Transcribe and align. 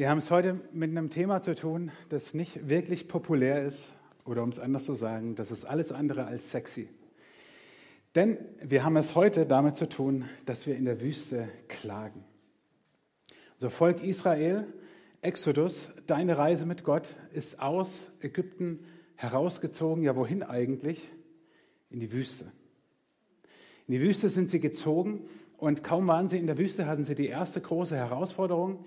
Wir 0.00 0.08
haben 0.08 0.16
es 0.16 0.30
heute 0.30 0.58
mit 0.72 0.88
einem 0.88 1.10
Thema 1.10 1.42
zu 1.42 1.54
tun, 1.54 1.90
das 2.08 2.32
nicht 2.32 2.70
wirklich 2.70 3.06
populär 3.06 3.62
ist 3.66 3.94
oder 4.24 4.42
um 4.42 4.48
es 4.48 4.58
anders 4.58 4.86
zu 4.86 4.94
sagen, 4.94 5.34
das 5.34 5.50
ist 5.50 5.66
alles 5.66 5.92
andere 5.92 6.24
als 6.24 6.50
sexy. 6.50 6.88
Denn 8.14 8.38
wir 8.62 8.82
haben 8.82 8.96
es 8.96 9.14
heute 9.14 9.44
damit 9.44 9.76
zu 9.76 9.86
tun, 9.86 10.24
dass 10.46 10.66
wir 10.66 10.74
in 10.74 10.86
der 10.86 11.02
Wüste 11.02 11.50
klagen. 11.68 12.24
Unser 13.56 13.68
Volk 13.68 14.02
Israel, 14.02 14.66
Exodus, 15.20 15.92
deine 16.06 16.38
Reise 16.38 16.64
mit 16.64 16.82
Gott 16.82 17.14
ist 17.34 17.60
aus 17.60 18.10
Ägypten 18.22 18.78
herausgezogen. 19.16 20.02
Ja, 20.02 20.16
wohin 20.16 20.42
eigentlich? 20.42 21.10
In 21.90 22.00
die 22.00 22.10
Wüste. 22.10 22.50
In 23.86 23.92
die 23.92 24.00
Wüste 24.00 24.30
sind 24.30 24.48
sie 24.48 24.60
gezogen 24.60 25.28
und 25.58 25.84
kaum 25.84 26.08
waren 26.08 26.26
sie 26.28 26.38
in 26.38 26.46
der 26.46 26.56
Wüste, 26.56 26.86
hatten 26.86 27.04
sie 27.04 27.14
die 27.14 27.26
erste 27.26 27.60
große 27.60 27.96
Herausforderung. 27.96 28.82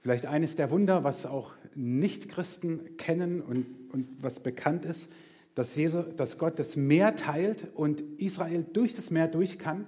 Vielleicht 0.00 0.26
eines 0.26 0.56
der 0.56 0.70
Wunder, 0.70 1.04
was 1.04 1.26
auch 1.26 1.54
Nichtchristen 1.74 2.96
kennen 2.96 3.40
und, 3.40 3.66
und 3.92 4.08
was 4.20 4.40
bekannt 4.40 4.84
ist, 4.84 5.08
dass, 5.54 5.74
Jesus, 5.74 6.04
dass 6.16 6.38
Gott 6.38 6.58
das 6.58 6.76
Meer 6.76 7.16
teilt 7.16 7.66
und 7.74 8.00
Israel 8.20 8.64
durch 8.72 8.94
das 8.94 9.10
Meer 9.10 9.26
durch 9.26 9.58
kann 9.58 9.86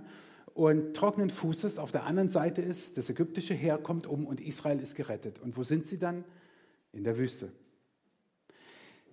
und 0.55 0.95
trockenen 0.95 1.31
Fußes 1.31 1.79
auf 1.79 1.93
der 1.93 2.05
anderen 2.05 2.29
Seite 2.29 2.61
ist, 2.61 2.99
das 2.99 3.09
ägyptische 3.09 3.55
Heer 3.55 3.79
kommt 3.79 4.07
um 4.07 4.27
und 4.27 4.41
Israel 4.41 4.81
ist 4.81 4.97
gerettet. 4.97 5.39
Und 5.39 5.57
wo 5.57 5.63
sind 5.63 5.87
sie 5.87 5.99
dann? 5.99 6.25
In 6.93 7.05
der 7.05 7.17
Wüste. 7.19 7.53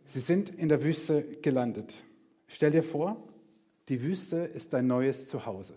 Sie 0.06 0.20
sind 0.20 0.50
in 0.50 0.68
der 0.68 0.84
Wüste 0.84 1.22
gelandet. 1.44 2.04
Stell 2.48 2.72
dir 2.72 2.82
vor, 2.82 3.24
die 3.90 4.02
Wüste 4.02 4.38
ist 4.38 4.74
dein 4.74 4.88
neues 4.88 5.28
Zuhause. 5.28 5.76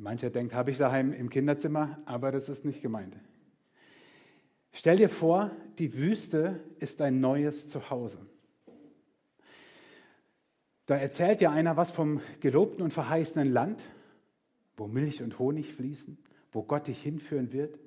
Mancher 0.00 0.30
denkt, 0.30 0.54
habe 0.54 0.70
ich 0.70 0.78
daheim 0.78 1.12
im 1.12 1.28
Kinderzimmer, 1.28 1.98
aber 2.06 2.30
das 2.30 2.48
ist 2.48 2.64
nicht 2.64 2.80
gemeint. 2.80 3.18
Stell 4.72 4.96
dir 4.96 5.10
vor, 5.10 5.50
die 5.78 5.94
Wüste 5.94 6.60
ist 6.78 7.00
dein 7.00 7.20
neues 7.20 7.68
Zuhause. 7.68 8.26
Da 10.86 10.96
erzählt 10.96 11.40
dir 11.40 11.50
einer 11.50 11.76
was 11.76 11.90
vom 11.90 12.22
gelobten 12.40 12.82
und 12.82 12.94
verheißenen 12.94 13.52
Land, 13.52 13.82
wo 14.76 14.86
Milch 14.86 15.22
und 15.22 15.38
Honig 15.38 15.74
fließen, 15.74 16.16
wo 16.50 16.62
Gott 16.62 16.86
dich 16.86 17.02
hinführen 17.02 17.52
wird. 17.52 17.78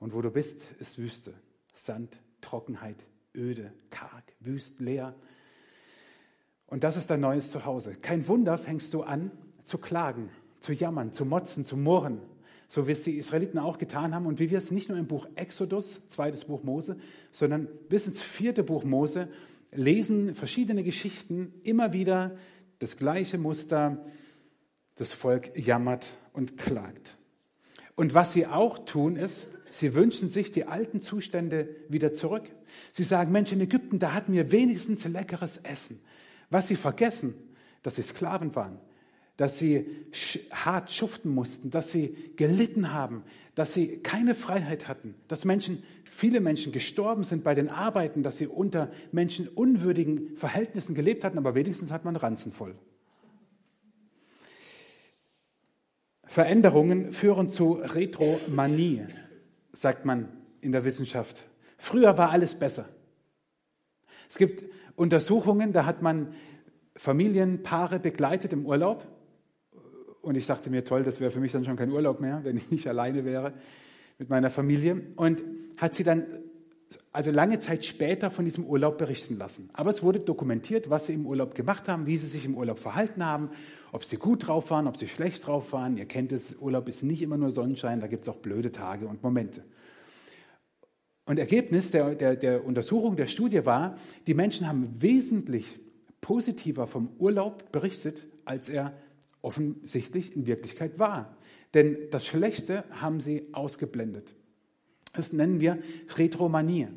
Und 0.00 0.14
wo 0.14 0.20
du 0.20 0.30
bist, 0.32 0.72
ist 0.80 0.98
Wüste, 0.98 1.32
Sand, 1.74 2.18
Trockenheit, 2.40 3.06
öde, 3.36 3.72
karg, 3.90 4.24
wüst, 4.40 4.80
leer. 4.80 5.14
Und 6.66 6.82
das 6.82 6.96
ist 6.96 7.08
dein 7.08 7.20
neues 7.20 7.52
Zuhause. 7.52 7.94
Kein 7.94 8.26
Wunder, 8.26 8.58
fängst 8.58 8.92
du 8.94 9.04
an 9.04 9.30
zu 9.62 9.78
klagen 9.78 10.28
zu 10.66 10.72
jammern, 10.72 11.12
zu 11.12 11.24
motzen, 11.24 11.64
zu 11.64 11.76
murren, 11.76 12.20
so 12.66 12.88
wie 12.88 12.92
es 12.92 13.04
die 13.04 13.16
Israeliten 13.16 13.58
auch 13.60 13.78
getan 13.78 14.14
haben 14.14 14.26
und 14.26 14.40
wie 14.40 14.50
wir 14.50 14.58
es 14.58 14.72
nicht 14.72 14.88
nur 14.88 14.98
im 14.98 15.06
Buch 15.06 15.28
Exodus, 15.36 16.00
zweites 16.08 16.46
Buch 16.46 16.64
Mose, 16.64 16.96
sondern 17.30 17.68
bis 17.88 18.08
ins 18.08 18.20
vierte 18.20 18.64
Buch 18.64 18.82
Mose 18.82 19.28
lesen 19.70 20.34
verschiedene 20.34 20.82
Geschichten 20.82 21.54
immer 21.62 21.92
wieder 21.92 22.36
das 22.80 22.96
gleiche 22.96 23.38
Muster, 23.38 24.04
das 24.96 25.12
Volk 25.12 25.56
jammert 25.56 26.10
und 26.32 26.56
klagt. 26.56 27.16
Und 27.94 28.12
was 28.14 28.32
sie 28.32 28.48
auch 28.48 28.80
tun 28.80 29.14
ist, 29.14 29.48
sie 29.70 29.94
wünschen 29.94 30.28
sich 30.28 30.50
die 30.50 30.64
alten 30.64 31.00
Zustände 31.00 31.68
wieder 31.88 32.12
zurück. 32.12 32.50
Sie 32.90 33.04
sagen, 33.04 33.30
Mensch, 33.30 33.52
in 33.52 33.60
Ägypten, 33.60 34.00
da 34.00 34.14
hatten 34.14 34.32
wir 34.32 34.50
wenigstens 34.50 35.04
leckeres 35.04 35.58
Essen. 35.58 36.00
Was 36.50 36.66
sie 36.66 36.76
vergessen, 36.76 37.34
dass 37.82 37.96
sie 37.96 38.02
Sklaven 38.02 38.56
waren, 38.56 38.80
dass 39.36 39.58
sie 39.58 39.86
hart 40.50 40.90
schuften 40.90 41.30
mussten, 41.30 41.70
dass 41.70 41.92
sie 41.92 42.16
gelitten 42.36 42.92
haben, 42.92 43.22
dass 43.54 43.74
sie 43.74 43.98
keine 43.98 44.34
Freiheit 44.34 44.88
hatten, 44.88 45.14
dass 45.28 45.44
Menschen, 45.44 45.82
viele 46.04 46.40
Menschen 46.40 46.72
gestorben 46.72 47.22
sind 47.22 47.44
bei 47.44 47.54
den 47.54 47.68
Arbeiten, 47.68 48.22
dass 48.22 48.38
sie 48.38 48.46
unter 48.46 48.90
menschenunwürdigen 49.12 50.36
Verhältnissen 50.36 50.94
gelebt 50.94 51.24
hatten, 51.24 51.38
aber 51.38 51.54
wenigstens 51.54 51.90
hat 51.90 52.04
man 52.04 52.16
Ranzen 52.16 52.52
voll. 52.52 52.74
Veränderungen 56.24 57.12
führen 57.12 57.48
zu 57.48 57.74
Retromanie, 57.74 59.06
sagt 59.72 60.04
man 60.04 60.28
in 60.60 60.72
der 60.72 60.84
Wissenschaft. 60.84 61.46
Früher 61.78 62.18
war 62.18 62.30
alles 62.30 62.54
besser. 62.54 62.88
Es 64.28 64.38
gibt 64.38 64.64
Untersuchungen, 64.96 65.72
da 65.72 65.86
hat 65.86 66.02
man 66.02 66.34
Familienpaare 66.96 67.98
begleitet 67.98 68.52
im 68.52 68.66
Urlaub 68.66 69.06
und 70.26 70.36
ich 70.36 70.46
dachte 70.46 70.70
mir, 70.70 70.84
toll, 70.84 71.04
das 71.04 71.20
wäre 71.20 71.30
für 71.30 71.38
mich 71.38 71.52
dann 71.52 71.64
schon 71.64 71.76
kein 71.76 71.90
Urlaub 71.90 72.18
mehr, 72.18 72.40
wenn 72.42 72.56
ich 72.56 72.68
nicht 72.72 72.88
alleine 72.88 73.24
wäre 73.24 73.52
mit 74.18 74.28
meiner 74.28 74.50
Familie. 74.50 75.00
Und 75.14 75.40
hat 75.76 75.94
sie 75.94 76.02
dann 76.02 76.26
also 77.12 77.30
lange 77.30 77.60
Zeit 77.60 77.84
später 77.84 78.32
von 78.32 78.44
diesem 78.44 78.64
Urlaub 78.64 78.98
berichten 78.98 79.38
lassen. 79.38 79.70
Aber 79.72 79.90
es 79.90 80.02
wurde 80.02 80.18
dokumentiert, 80.18 80.90
was 80.90 81.06
sie 81.06 81.14
im 81.14 81.26
Urlaub 81.26 81.54
gemacht 81.54 81.86
haben, 81.86 82.06
wie 82.06 82.16
sie 82.16 82.26
sich 82.26 82.44
im 82.44 82.56
Urlaub 82.56 82.80
verhalten 82.80 83.24
haben, 83.24 83.50
ob 83.92 84.02
sie 84.02 84.16
gut 84.16 84.48
drauf 84.48 84.72
waren, 84.72 84.88
ob 84.88 84.96
sie 84.96 85.06
schlecht 85.06 85.46
drauf 85.46 85.72
waren. 85.72 85.96
Ihr 85.96 86.06
kennt 86.06 86.32
es, 86.32 86.56
Urlaub 86.56 86.88
ist 86.88 87.04
nicht 87.04 87.22
immer 87.22 87.36
nur 87.36 87.52
Sonnenschein, 87.52 88.00
da 88.00 88.08
gibt 88.08 88.24
es 88.24 88.28
auch 88.28 88.38
blöde 88.38 88.72
Tage 88.72 89.06
und 89.06 89.22
Momente. 89.22 89.62
Und 91.24 91.38
Ergebnis 91.38 91.92
der, 91.92 92.16
der, 92.16 92.34
der 92.34 92.64
Untersuchung, 92.64 93.14
der 93.14 93.28
Studie 93.28 93.64
war, 93.64 93.96
die 94.26 94.34
Menschen 94.34 94.66
haben 94.66 94.92
wesentlich 94.98 95.78
positiver 96.20 96.88
vom 96.88 97.10
Urlaub 97.18 97.70
berichtet, 97.70 98.26
als 98.44 98.68
er 98.68 98.92
offensichtlich 99.42 100.34
in 100.34 100.46
Wirklichkeit 100.46 100.98
war. 100.98 101.36
Denn 101.74 101.96
das 102.10 102.26
Schlechte 102.26 102.84
haben 102.90 103.20
sie 103.20 103.48
ausgeblendet. 103.52 104.34
Das 105.12 105.32
nennen 105.32 105.60
wir 105.60 105.78
Retromanie. 106.16 106.88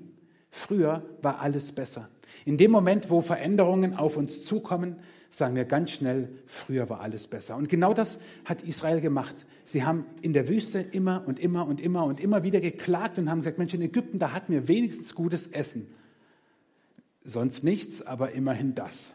Früher 0.51 1.03
war 1.21 1.39
alles 1.41 1.71
besser. 1.71 2.09
In 2.45 2.57
dem 2.57 2.71
Moment, 2.71 3.09
wo 3.09 3.21
Veränderungen 3.21 3.95
auf 3.95 4.17
uns 4.17 4.43
zukommen, 4.43 4.97
sagen 5.29 5.55
wir 5.55 5.65
ganz 5.65 5.91
schnell, 5.91 6.29
früher 6.45 6.89
war 6.89 7.01
alles 7.01 7.27
besser. 7.27 7.55
Und 7.55 7.69
genau 7.69 7.93
das 7.93 8.19
hat 8.45 8.63
Israel 8.63 8.99
gemacht. 8.99 9.45
Sie 9.63 9.83
haben 9.83 10.05
in 10.21 10.33
der 10.33 10.47
Wüste 10.47 10.79
immer 10.79 11.23
und 11.27 11.39
immer 11.39 11.67
und 11.67 11.81
immer 11.81 12.05
und 12.05 12.19
immer 12.19 12.43
wieder 12.43 12.59
geklagt 12.59 13.19
und 13.19 13.29
haben 13.29 13.39
gesagt, 13.39 13.59
Mensch, 13.59 13.73
in 13.73 13.81
Ägypten, 13.81 14.17
da 14.17 14.31
hatten 14.31 14.53
wir 14.53 14.67
wenigstens 14.67 15.13
gutes 15.13 15.47
Essen. 15.47 15.87
Sonst 17.23 17.63
nichts, 17.63 18.01
aber 18.01 18.31
immerhin 18.31 18.73
das. 18.73 19.13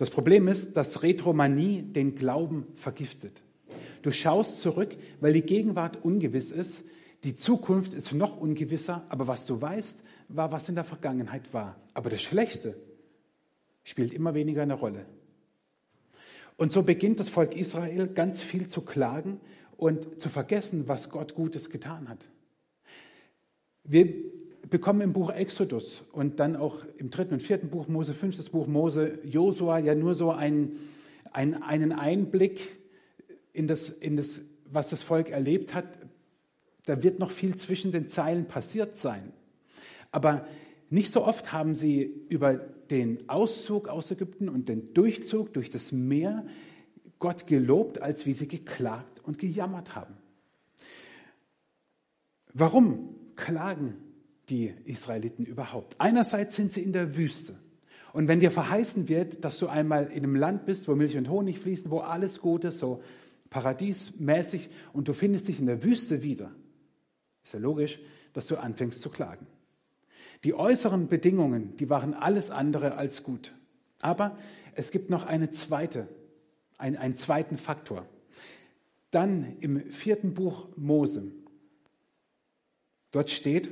Das 0.00 0.08
Problem 0.08 0.48
ist, 0.48 0.78
dass 0.78 1.02
Retromanie 1.02 1.82
den 1.82 2.14
Glauben 2.14 2.66
vergiftet. 2.74 3.42
Du 4.00 4.10
schaust 4.10 4.60
zurück, 4.60 4.96
weil 5.20 5.34
die 5.34 5.42
Gegenwart 5.42 6.02
ungewiss 6.02 6.52
ist, 6.52 6.84
die 7.22 7.34
Zukunft 7.34 7.92
ist 7.92 8.14
noch 8.14 8.38
ungewisser, 8.38 9.04
aber 9.10 9.26
was 9.26 9.44
du 9.44 9.60
weißt, 9.60 10.02
war, 10.28 10.52
was 10.52 10.70
in 10.70 10.74
der 10.74 10.84
Vergangenheit 10.84 11.52
war. 11.52 11.76
Aber 11.92 12.08
das 12.08 12.22
Schlechte 12.22 12.80
spielt 13.84 14.14
immer 14.14 14.32
weniger 14.32 14.62
eine 14.62 14.72
Rolle. 14.72 15.04
Und 16.56 16.72
so 16.72 16.82
beginnt 16.82 17.20
das 17.20 17.28
Volk 17.28 17.54
Israel 17.54 18.06
ganz 18.08 18.40
viel 18.40 18.68
zu 18.68 18.80
klagen 18.80 19.38
und 19.76 20.18
zu 20.18 20.30
vergessen, 20.30 20.88
was 20.88 21.10
Gott 21.10 21.34
Gutes 21.34 21.68
getan 21.68 22.08
hat. 22.08 22.26
Wir 23.84 24.06
bekommen 24.68 25.00
im 25.00 25.12
Buch 25.12 25.30
Exodus 25.30 26.02
und 26.12 26.40
dann 26.40 26.56
auch 26.56 26.84
im 26.98 27.10
dritten 27.10 27.34
und 27.34 27.42
vierten 27.42 27.70
Buch 27.70 27.88
Mose, 27.88 28.14
fünftes 28.14 28.50
Buch 28.50 28.66
Mose, 28.66 29.18
Josua 29.24 29.78
ja 29.78 29.94
nur 29.94 30.14
so 30.14 30.30
einen, 30.30 30.76
einen, 31.32 31.62
einen 31.62 31.92
Einblick 31.92 32.76
in 33.52 33.66
das, 33.66 33.88
in 33.88 34.16
das, 34.16 34.42
was 34.66 34.90
das 34.90 35.02
Volk 35.02 35.30
erlebt 35.30 35.74
hat. 35.74 35.86
Da 36.86 37.02
wird 37.02 37.18
noch 37.18 37.30
viel 37.30 37.56
zwischen 37.56 37.92
den 37.92 38.08
Zeilen 38.08 38.46
passiert 38.46 38.96
sein. 38.96 39.32
Aber 40.12 40.46
nicht 40.88 41.12
so 41.12 41.24
oft 41.24 41.52
haben 41.52 41.74
sie 41.74 42.02
über 42.28 42.54
den 42.90 43.28
Auszug 43.28 43.88
aus 43.88 44.10
Ägypten 44.10 44.48
und 44.48 44.68
den 44.68 44.92
Durchzug 44.92 45.52
durch 45.52 45.70
das 45.70 45.92
Meer 45.92 46.44
Gott 47.18 47.46
gelobt, 47.46 48.02
als 48.02 48.26
wie 48.26 48.32
sie 48.32 48.48
geklagt 48.48 49.20
und 49.22 49.38
gejammert 49.38 49.94
haben. 49.94 50.16
Warum 52.52 53.14
klagen 53.36 53.94
die 54.50 54.74
Israeliten 54.84 55.44
überhaupt. 55.44 55.94
Einerseits 55.98 56.56
sind 56.56 56.72
sie 56.72 56.82
in 56.82 56.92
der 56.92 57.16
Wüste. 57.16 57.56
Und 58.12 58.26
wenn 58.28 58.40
dir 58.40 58.50
verheißen 58.50 59.08
wird, 59.08 59.44
dass 59.44 59.58
du 59.58 59.68
einmal 59.68 60.06
in 60.08 60.24
einem 60.24 60.34
Land 60.34 60.66
bist, 60.66 60.88
wo 60.88 60.94
Milch 60.94 61.16
und 61.16 61.30
Honig 61.30 61.60
fließen, 61.60 61.90
wo 61.90 62.00
alles 62.00 62.40
gut 62.40 62.64
ist, 62.64 62.80
so 62.80 63.02
paradiesmäßig, 63.50 64.68
und 64.92 65.08
du 65.08 65.12
findest 65.12 65.48
dich 65.48 65.60
in 65.60 65.66
der 65.66 65.84
Wüste 65.84 66.22
wieder, 66.22 66.50
ist 67.44 67.54
ja 67.54 67.60
logisch, 67.60 68.00
dass 68.32 68.48
du 68.48 68.56
anfängst 68.56 69.00
zu 69.00 69.10
klagen. 69.10 69.46
Die 70.44 70.54
äußeren 70.54 71.08
Bedingungen, 71.08 71.76
die 71.76 71.90
waren 71.90 72.14
alles 72.14 72.50
andere 72.50 72.96
als 72.96 73.22
gut. 73.22 73.52
Aber 74.00 74.36
es 74.74 74.90
gibt 74.90 75.10
noch 75.10 75.26
eine 75.26 75.50
zweite, 75.50 76.08
ein, 76.78 76.96
einen 76.96 77.14
zweiten 77.14 77.58
Faktor. 77.58 78.06
Dann 79.10 79.56
im 79.60 79.90
vierten 79.90 80.34
Buch 80.34 80.68
Mose. 80.76 81.30
Dort 83.10 83.30
steht, 83.30 83.70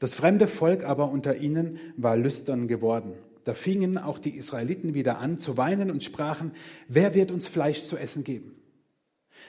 das 0.00 0.14
fremde 0.14 0.48
Volk 0.48 0.82
aber 0.84 1.10
unter 1.10 1.36
ihnen 1.36 1.78
war 1.96 2.16
lüstern 2.16 2.66
geworden. 2.66 3.12
Da 3.44 3.54
fingen 3.54 3.98
auch 3.98 4.18
die 4.18 4.36
Israeliten 4.36 4.94
wieder 4.94 5.18
an 5.18 5.38
zu 5.38 5.56
weinen 5.56 5.90
und 5.90 6.02
sprachen, 6.02 6.52
wer 6.88 7.14
wird 7.14 7.30
uns 7.30 7.46
Fleisch 7.46 7.82
zu 7.82 7.96
essen 7.96 8.24
geben? 8.24 8.56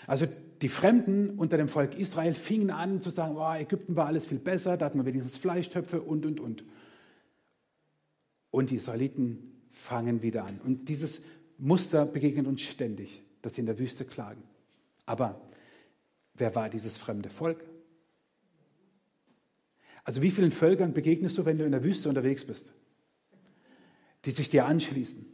Also 0.08 0.28
die 0.62 0.70
Fremden 0.70 1.32
unter 1.32 1.58
dem 1.58 1.68
Volk 1.68 1.98
Israel 1.98 2.34
fingen 2.34 2.70
an 2.70 3.02
zu 3.02 3.10
sagen, 3.10 3.36
oh, 3.38 3.54
Ägypten 3.54 3.96
war 3.96 4.08
alles 4.08 4.28
viel 4.28 4.40
besser, 4.40 4.78
da 4.78 4.86
hatten 4.86 5.00
wir 5.00 5.06
wenigstens 5.06 5.38
Fleischtöpfe 5.38 6.02
und, 6.02 6.26
und, 6.26 6.40
und. 6.40 6.64
Und 8.52 8.70
die 8.70 8.76
Israeliten 8.76 9.54
fangen 9.72 10.22
wieder 10.22 10.46
an. 10.46 10.60
Und 10.66 10.90
dieses 10.90 11.22
Muster 11.58 12.06
begegnet 12.06 12.46
uns 12.46 12.62
ständig, 12.62 13.24
dass 13.42 13.56
sie 13.56 13.62
in 13.62 13.68
der 13.68 13.80
Wüste 13.80 14.04
klagen. 14.04 14.44
Aber 15.06 15.42
wer 16.36 16.54
war 16.56 16.70
dieses 16.70 16.98
fremde 16.98 17.30
Volk? 17.30 17.64
Also 20.04 20.22
wie 20.22 20.32
vielen 20.32 20.52
Völkern 20.52 20.94
begegnest 20.94 21.38
du, 21.38 21.46
wenn 21.46 21.58
du 21.58 21.66
in 21.66 21.72
der 21.72 21.84
Wüste 21.84 22.10
unterwegs 22.10 22.46
bist, 22.46 22.74
die 24.26 24.32
sich 24.32 24.50
dir 24.50 24.66
anschließen? 24.66 25.26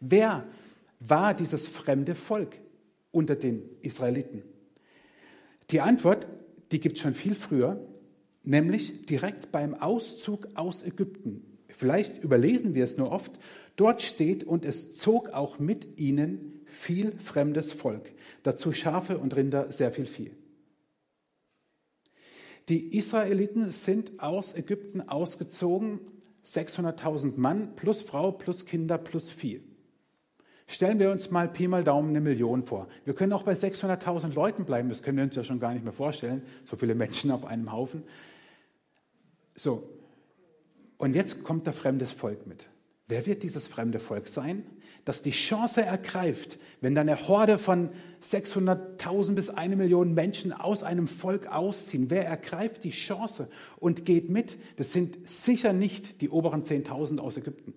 Wer 0.00 0.46
war 1.00 1.34
dieses 1.34 1.68
fremde 1.68 2.14
Volk 2.14 2.58
unter 3.10 3.36
den 3.36 3.62
Israeliten? 3.80 4.42
Die 5.70 5.80
Antwort, 5.80 6.26
die 6.72 6.80
gibt 6.80 6.96
es 6.96 7.02
schon 7.02 7.14
viel 7.14 7.34
früher, 7.34 7.80
nämlich 8.42 9.06
direkt 9.06 9.52
beim 9.52 9.74
Auszug 9.74 10.48
aus 10.54 10.82
Ägypten. 10.82 11.44
Vielleicht 11.68 12.22
überlesen 12.22 12.74
wir 12.74 12.84
es 12.84 12.96
nur 12.96 13.10
oft. 13.10 13.38
Dort 13.76 14.02
steht, 14.02 14.44
und 14.44 14.64
es 14.64 14.98
zog 14.98 15.30
auch 15.30 15.58
mit 15.58 15.98
ihnen 15.98 16.60
viel 16.66 17.12
fremdes 17.18 17.72
Volk, 17.72 18.12
dazu 18.42 18.72
Schafe 18.72 19.18
und 19.18 19.34
Rinder, 19.36 19.70
sehr 19.72 19.92
viel 19.92 20.06
Vieh. 20.06 20.32
Die 22.68 22.96
Israeliten 22.96 23.70
sind 23.70 24.20
aus 24.20 24.54
Ägypten 24.54 25.00
ausgezogen, 25.08 26.00
600.000 26.46 27.34
Mann 27.36 27.74
plus 27.76 28.02
Frau 28.02 28.32
plus 28.32 28.66
Kinder 28.66 28.98
plus 28.98 29.30
Vieh. 29.30 29.62
Stellen 30.66 30.98
wir 30.98 31.10
uns 31.10 31.30
mal 31.30 31.48
Pi 31.48 31.68
mal 31.68 31.84
Daumen 31.84 32.10
eine 32.10 32.20
Million 32.20 32.64
vor. 32.64 32.88
Wir 33.04 33.14
können 33.14 33.32
auch 33.32 33.42
bei 33.42 33.52
600.000 33.52 34.34
Leuten 34.34 34.64
bleiben, 34.64 34.88
das 34.88 35.02
können 35.02 35.18
wir 35.18 35.24
uns 35.24 35.36
ja 35.36 35.44
schon 35.44 35.60
gar 35.60 35.74
nicht 35.74 35.84
mehr 35.84 35.92
vorstellen, 35.92 36.42
so 36.64 36.76
viele 36.76 36.94
Menschen 36.94 37.30
auf 37.30 37.44
einem 37.44 37.72
Haufen. 37.72 38.04
So, 39.54 39.88
und 40.98 41.14
jetzt 41.14 41.42
kommt 41.44 41.66
der 41.66 41.72
fremdes 41.72 42.12
Volk 42.12 42.46
mit. 42.46 42.68
Wer 43.08 43.26
wird 43.26 43.42
dieses 43.42 43.68
fremde 43.68 43.98
Volk 43.98 44.28
sein, 44.28 44.64
das 45.04 45.20
die 45.20 45.32
Chance 45.32 45.82
ergreift, 45.82 46.58
wenn 46.80 46.94
dann 46.94 47.08
eine 47.08 47.28
Horde 47.28 47.58
von 47.58 47.90
600.000 48.22 49.34
bis 49.34 49.50
eine 49.50 49.76
Million 49.76 50.14
Menschen 50.14 50.52
aus 50.52 50.82
einem 50.82 51.08
Volk 51.08 51.46
ausziehen? 51.46 52.10
Wer 52.10 52.26
ergreift 52.26 52.84
die 52.84 52.90
Chance 52.90 53.48
und 53.78 54.04
geht 54.06 54.30
mit? 54.30 54.56
Das 54.76 54.92
sind 54.92 55.28
sicher 55.28 55.72
nicht 55.72 56.20
die 56.20 56.30
oberen 56.30 56.62
10.000 56.62 57.18
aus 57.18 57.36
Ägypten, 57.36 57.74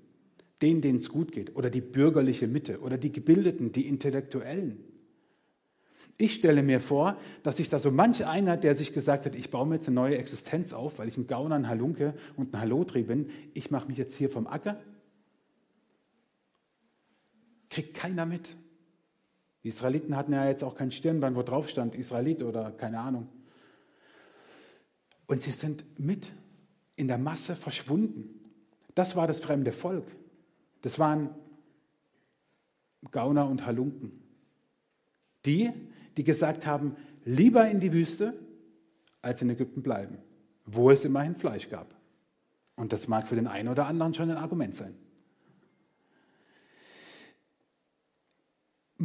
denen, 0.62 0.82
denen 0.82 1.00
es 1.00 1.10
gut 1.10 1.32
geht, 1.32 1.56
oder 1.56 1.70
die 1.70 1.82
bürgerliche 1.82 2.48
Mitte, 2.48 2.80
oder 2.82 2.98
die 2.98 3.12
Gebildeten, 3.12 3.72
die 3.72 3.88
Intellektuellen. 3.88 4.84
Ich 6.18 6.36
stelle 6.36 6.64
mir 6.64 6.80
vor, 6.80 7.18
dass 7.44 7.58
sich 7.58 7.68
da 7.68 7.78
so 7.78 7.92
manch 7.92 8.26
einer, 8.26 8.56
der 8.56 8.74
sich 8.74 8.94
gesagt 8.94 9.26
hat, 9.26 9.36
ich 9.36 9.50
baue 9.50 9.66
mir 9.66 9.76
jetzt 9.76 9.88
eine 9.88 9.96
neue 9.96 10.18
Existenz 10.18 10.72
auf, 10.72 11.00
weil 11.00 11.10
ich 11.10 11.18
ein 11.18 11.28
Gauner, 11.28 11.56
ein 11.56 11.68
Halunke 11.68 12.14
und 12.38 12.54
ein 12.54 12.62
Halotri 12.62 13.04
bin, 13.04 13.30
ich 13.54 13.70
mache 13.70 13.88
mich 13.88 13.98
jetzt 13.98 14.16
hier 14.16 14.30
vom 14.30 14.48
Acker 14.48 14.80
Kriegt 17.76 17.94
keiner 17.94 18.26
mit. 18.26 18.56
Die 19.66 19.70
Israeliten 19.70 20.16
hatten 20.16 20.32
ja 20.32 20.48
jetzt 20.48 20.64
auch 20.64 20.76
kein 20.76 20.92
Stirnband, 20.92 21.36
wo 21.36 21.42
drauf 21.42 21.68
stand 21.68 21.96
Israelit 21.96 22.44
oder 22.44 22.72
keine 22.72 23.00
Ahnung. 23.00 23.28
Und 25.26 25.42
sie 25.42 25.50
sind 25.50 25.84
mit 26.00 26.32
in 26.96 27.08
der 27.08 27.18
Masse 27.18 27.56
verschwunden. 27.56 28.42
Das 28.94 29.16
war 29.16 29.26
das 29.26 29.40
fremde 29.40 29.72
Volk. 29.72 30.06
Das 30.84 31.00
waren 31.00 31.32
Gauner 33.10 33.50
und 33.50 33.66
Halunken. 33.66 34.22
Die, 35.48 35.74
die 36.16 36.24
gesagt 36.24 36.68
haben, 36.68 36.96
lieber 37.24 37.68
in 37.68 37.80
die 37.80 37.92
Wüste 37.92 38.36
als 39.24 39.42
in 39.42 39.50
Ägypten 39.50 39.82
bleiben, 39.82 40.20
wo 40.68 40.92
es 40.92 41.06
immerhin 41.06 41.36
Fleisch 41.36 41.72
gab. 41.72 41.96
Und 42.76 42.94
das 42.94 43.08
mag 43.08 43.28
für 43.28 43.36
den 43.36 43.48
einen 43.48 43.70
oder 43.70 43.88
anderen 43.88 44.14
schon 44.14 44.30
ein 44.30 44.38
Argument 44.38 44.76
sein. 44.76 44.96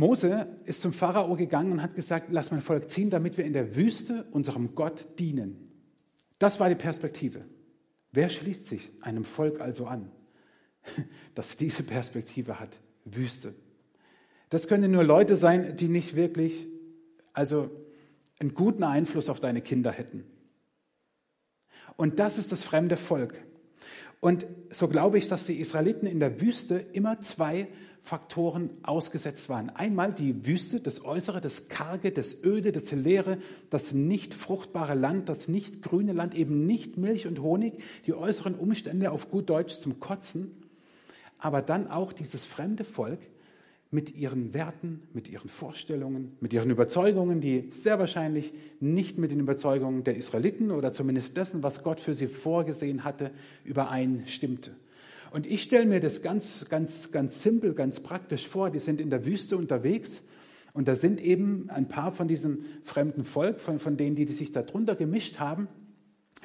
Mose 0.01 0.49
ist 0.65 0.81
zum 0.81 0.93
Pharao 0.93 1.37
gegangen 1.37 1.73
und 1.73 1.83
hat 1.83 1.95
gesagt, 1.95 2.29
lass 2.31 2.51
mein 2.51 2.63
Volk 2.63 2.91
ziehen, 2.91 3.11
damit 3.11 3.37
wir 3.37 3.45
in 3.45 3.53
der 3.53 3.77
Wüste 3.77 4.25
unserem 4.33 4.75
Gott 4.75 5.19
dienen. 5.19 5.71
Das 6.39 6.59
war 6.59 6.71
die 6.71 6.75
Perspektive. 6.75 7.45
Wer 8.11 8.31
schließt 8.31 8.67
sich 8.67 8.91
einem 9.03 9.25
Volk 9.25 9.61
also 9.61 9.87
an, 9.87 10.11
das 11.35 11.57
diese 11.59 11.83
Perspektive 11.83 12.59
hat? 12.59 12.81
Wüste. 13.05 13.55
Das 14.49 14.69
können 14.69 14.91
nur 14.91 15.05
Leute 15.05 15.37
sein, 15.37 15.77
die 15.77 15.89
nicht 15.89 16.17
wirklich, 16.17 16.67
also 17.35 17.71
einen 18.41 18.55
guten 18.55 18.83
Einfluss 18.83 19.29
auf 19.29 19.39
deine 19.39 19.61
Kinder 19.61 19.93
hätten. 19.93 20.25
Und 21.97 22.19
das 22.19 22.39
ist 22.39 22.53
das 22.53 22.65
fremde 22.65 22.97
Volk. 22.97 23.35
Und 24.21 24.47
so 24.71 24.89
glaube 24.89 25.19
ich, 25.19 25.29
dass 25.29 25.47
die 25.47 25.61
Israeliten 25.61 26.07
in 26.07 26.21
der 26.21 26.41
Wüste 26.41 26.79
immer 26.93 27.21
zwei 27.21 27.69
Faktoren 28.03 28.71
ausgesetzt 28.83 29.49
waren. 29.49 29.71
Einmal 29.71 30.13
die 30.13 30.47
Wüste, 30.47 30.81
das 30.81 31.05
Äußere, 31.05 31.41
das 31.41 31.69
Karge, 31.69 32.11
das 32.13 32.43
Öde, 32.43 32.73
das 32.73 32.91
Leere, 32.93 33.39
das 33.69 33.93
nicht 33.93 34.35
fruchtbare 34.35 34.95
Land, 34.95 35.29
das 35.29 35.49
nicht 35.49 35.83
grüne 35.83 36.13
Land, 36.13 36.35
eben 36.35 36.67
nicht 36.67 36.97
Milch 36.97 37.27
und 37.27 37.41
Honig, 37.41 37.75
die 38.07 38.15
äußeren 38.15 38.55
Umstände 38.55 39.11
auf 39.11 39.31
gut 39.31 39.51
Deutsch 39.51 39.79
zum 39.79 40.01
Kotzen, 40.01 40.51
aber 41.39 41.63
dann 41.63 41.91
auch 41.91 42.13
dieses 42.13 42.45
fremde 42.45 42.85
Volk 42.85 43.21
mit 43.91 44.15
ihren 44.15 44.55
Werten, 44.55 45.03
mit 45.13 45.29
ihren 45.29 45.49
Vorstellungen, 45.49 46.37
mit 46.41 46.53
ihren 46.53 46.71
Überzeugungen, 46.71 47.41
die 47.41 47.69
sehr 47.71 47.99
wahrscheinlich 47.99 48.53
nicht 48.79 49.19
mit 49.19 49.33
den 49.33 49.41
Überzeugungen 49.41 50.05
der 50.05 50.17
Israeliten 50.17 50.71
oder 50.71 50.93
zumindest 50.93 51.37
dessen, 51.37 51.63
was 51.63 51.83
Gott 51.83 52.01
für 52.01 52.15
sie 52.15 52.29
vorgesehen 52.29 53.05
hatte, 53.05 53.33
übereinstimmte. 53.65 54.71
Und 55.31 55.47
ich 55.47 55.63
stelle 55.63 55.87
mir 55.87 56.01
das 56.01 56.23
ganz, 56.23 56.69
ganz, 56.69 57.13
ganz 57.13 57.43
simpel, 57.43 57.75
ganz 57.75 58.01
praktisch 58.01 58.49
vor. 58.49 58.71
Die 58.71 58.81
sind 58.81 59.01
in 59.01 59.11
der 59.11 59.25
Wüste 59.25 59.57
unterwegs 59.57 60.23
und 60.73 60.89
da 60.89 60.97
sind 60.97 61.21
eben 61.21 61.71
ein 61.71 61.89
paar 61.89 62.13
von 62.13 62.29
diesem 62.29 62.65
fremden 62.83 63.25
Volk, 63.25 63.61
von, 63.61 63.79
von 63.79 63.97
denen, 63.97 64.17
die, 64.17 64.25
die 64.25 64.33
sich 64.33 64.53
darunter 64.53 64.97
gemischt 64.97 65.39
haben, 65.39 65.69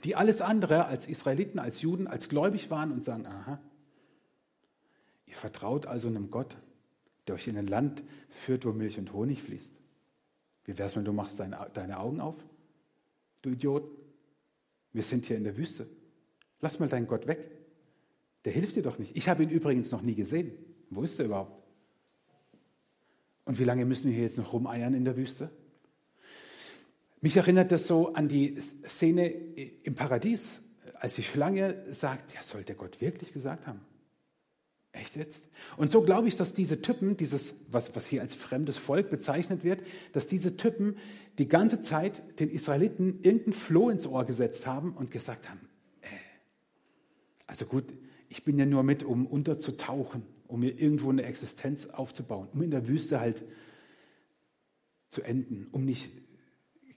die 0.04 0.16
alles 0.16 0.42
andere 0.42 0.86
als 0.86 1.08
Israeliten, 1.08 1.60
als 1.60 1.82
Juden, 1.82 2.08
als 2.08 2.30
gläubig 2.30 2.70
waren 2.70 2.92
und 2.92 3.04
sagen, 3.04 3.26
aha, 3.26 3.60
ihr 5.26 5.36
vertraut 5.36 5.86
also 5.86 6.08
einem 6.08 6.30
Gott, 6.30 6.58
der 7.28 7.36
euch 7.36 7.48
in 7.48 7.58
ein 7.58 7.68
Land 7.68 8.04
führt, 8.30 8.66
wo 8.66 8.72
Milch 8.72 9.00
und 9.00 9.14
Honig 9.14 9.42
fließt. 9.42 9.72
Wie 10.66 10.78
wär's, 10.78 10.96
wenn 10.96 11.06
du 11.06 11.14
machst 11.14 11.40
deine, 11.40 11.70
deine 11.74 12.00
Augen 12.00 12.20
auf? 12.20 12.36
Du 13.42 13.52
Idiot. 13.52 13.88
Wir 14.94 15.04
sind 15.04 15.26
hier 15.26 15.38
in 15.38 15.44
der 15.44 15.58
Wüste. 15.58 15.88
Lass 16.62 16.80
mal 16.80 16.90
deinen 16.90 17.08
Gott 17.08 17.28
weg. 17.28 17.55
Der 18.46 18.54
hilft 18.54 18.76
dir 18.76 18.84
doch 18.84 19.00
nicht. 19.00 19.16
Ich 19.16 19.28
habe 19.28 19.44
ihn 19.44 19.50
übrigens 19.50 19.92
noch 19.92 20.04
nie 20.04 20.16
gesehen. 20.16 20.52
Wo 20.92 21.02
ist 21.02 21.20
er 21.20 21.26
überhaupt? 21.26 21.64
Und 23.44 23.60
wie 23.60 23.64
lange 23.64 23.86
müssen 23.86 24.08
wir 24.08 24.14
hier 24.14 24.24
jetzt 24.24 24.38
noch 24.38 24.54
rumeiern 24.54 24.94
in 24.94 25.04
der 25.04 25.18
Wüste? 25.18 25.50
Mich 27.22 27.38
erinnert 27.38 27.72
das 27.72 27.88
so 27.88 28.14
an 28.14 28.28
die 28.28 28.56
Szene 28.60 29.30
im 29.30 29.96
Paradies, 29.96 30.62
als 30.96 31.16
die 31.16 31.24
Schlange 31.24 31.84
sagt, 31.92 32.34
ja, 32.34 32.44
soll 32.44 32.64
der 32.64 32.76
Gott 32.76 33.02
wirklich 33.02 33.34
gesagt 33.34 33.66
haben? 33.66 33.82
Echt 34.92 35.16
jetzt? 35.16 35.50
Und 35.76 35.92
so 35.92 36.02
glaube 36.02 36.28
ich, 36.28 36.38
dass 36.38 36.54
diese 36.54 36.82
Typen, 36.82 37.18
dieses, 37.18 37.56
was, 37.70 37.96
was 37.96 38.08
hier 38.08 38.22
als 38.22 38.36
fremdes 38.36 38.78
Volk 38.78 39.10
bezeichnet 39.10 39.64
wird, 39.64 39.82
dass 40.14 40.28
diese 40.28 40.56
Typen 40.56 40.98
die 41.38 41.48
ganze 41.48 41.82
Zeit 41.82 42.40
den 42.40 42.50
Israeliten 42.50 43.20
irgendein 43.22 43.54
Floh 43.54 43.90
ins 43.90 44.08
Ohr 44.08 44.24
gesetzt 44.24 44.68
haben 44.68 44.94
und 44.94 45.12
gesagt 45.12 45.50
haben, 45.50 45.60
äh, 46.02 46.08
also 47.48 47.66
gut, 47.66 47.86
ich 48.36 48.44
bin 48.44 48.60
ja 48.60 48.66
nur 48.66 48.84
mit, 48.84 49.02
um 49.02 49.26
unterzutauchen, 49.26 50.22
um 50.50 50.60
mir 50.60 50.78
irgendwo 50.78 51.10
eine 51.10 51.24
Existenz 51.24 51.86
aufzubauen, 51.86 52.50
um 52.52 52.62
in 52.64 52.70
der 52.70 52.86
Wüste 52.86 53.22
halt 53.22 53.46
zu 55.10 55.22
enden, 55.22 55.70
um 55.72 55.86
nicht 55.86 56.12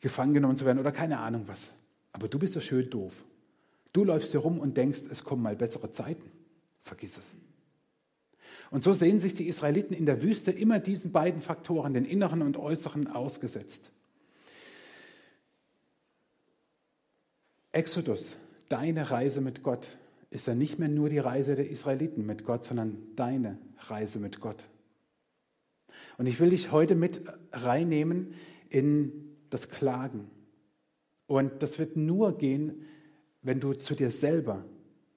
gefangen 0.00 0.34
genommen 0.34 0.56
zu 0.56 0.64
werden 0.64 0.80
oder 0.80 0.90
keine 0.90 1.20
Ahnung 1.20 1.44
was. 1.46 1.74
Aber 2.10 2.26
du 2.26 2.40
bist 2.40 2.56
ja 2.56 2.60
schön 2.60 2.90
doof. 2.90 3.22
Du 3.92 4.02
läufst 4.02 4.32
hier 4.32 4.40
rum 4.40 4.58
und 4.58 4.76
denkst, 4.76 5.02
es 5.12 5.22
kommen 5.22 5.40
mal 5.40 5.54
bessere 5.54 5.92
Zeiten. 5.92 6.28
Vergiss 6.82 7.16
es. 7.16 7.36
Und 8.72 8.82
so 8.82 8.92
sehen 8.92 9.20
sich 9.20 9.34
die 9.34 9.46
Israeliten 9.46 9.94
in 9.94 10.06
der 10.06 10.22
Wüste 10.24 10.50
immer 10.50 10.80
diesen 10.80 11.12
beiden 11.12 11.40
Faktoren, 11.40 11.94
den 11.94 12.04
inneren 12.04 12.42
und 12.42 12.56
äußeren, 12.56 13.06
ausgesetzt. 13.06 13.92
Exodus, 17.70 18.38
deine 18.68 19.12
Reise 19.12 19.40
mit 19.40 19.62
Gott, 19.62 19.98
ist 20.30 20.46
ja 20.46 20.54
nicht 20.54 20.78
mehr 20.78 20.88
nur 20.88 21.08
die 21.08 21.18
Reise 21.18 21.54
der 21.54 21.70
Israeliten 21.70 22.26
mit 22.26 22.44
Gott, 22.44 22.64
sondern 22.64 22.98
deine 23.16 23.58
Reise 23.78 24.18
mit 24.18 24.40
Gott. 24.40 24.64
Und 26.18 26.26
ich 26.26 26.38
will 26.40 26.50
dich 26.50 26.70
heute 26.70 26.94
mit 26.94 27.22
reinnehmen 27.52 28.34
in 28.68 29.36
das 29.50 29.70
Klagen. 29.70 30.30
Und 31.26 31.62
das 31.62 31.78
wird 31.78 31.96
nur 31.96 32.36
gehen, 32.36 32.84
wenn 33.42 33.60
du 33.60 33.72
zu 33.72 33.94
dir 33.94 34.10
selber, 34.10 34.64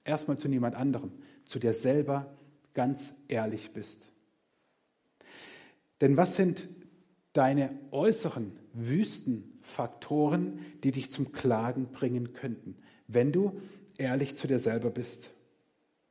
erstmal 0.04 0.38
zu 0.38 0.48
niemand 0.48 0.74
anderem, 0.74 1.12
zu 1.44 1.58
dir 1.58 1.74
selber 1.74 2.36
ganz 2.74 3.12
ehrlich 3.28 3.72
bist. 3.72 4.10
Denn 6.00 6.16
was 6.16 6.36
sind 6.36 6.68
deine 7.32 7.78
äußeren 7.90 8.58
Wüstenfaktoren, 8.72 10.60
die 10.82 10.92
dich 10.92 11.10
zum 11.10 11.32
Klagen 11.32 11.92
bringen 11.92 12.32
könnten, 12.32 12.76
wenn 13.06 13.32
du 13.32 13.60
ehrlich 14.02 14.36
zu 14.36 14.46
dir 14.46 14.58
selber 14.58 14.90
bist. 14.90 15.30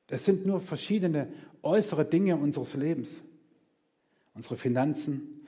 Es 0.09 0.25
sind 0.25 0.45
nur 0.45 0.59
verschiedene 0.59 1.27
äußere 1.61 2.05
Dinge 2.05 2.35
unseres 2.35 2.73
Lebens. 2.73 3.21
Unsere 4.33 4.57
Finanzen, 4.57 5.41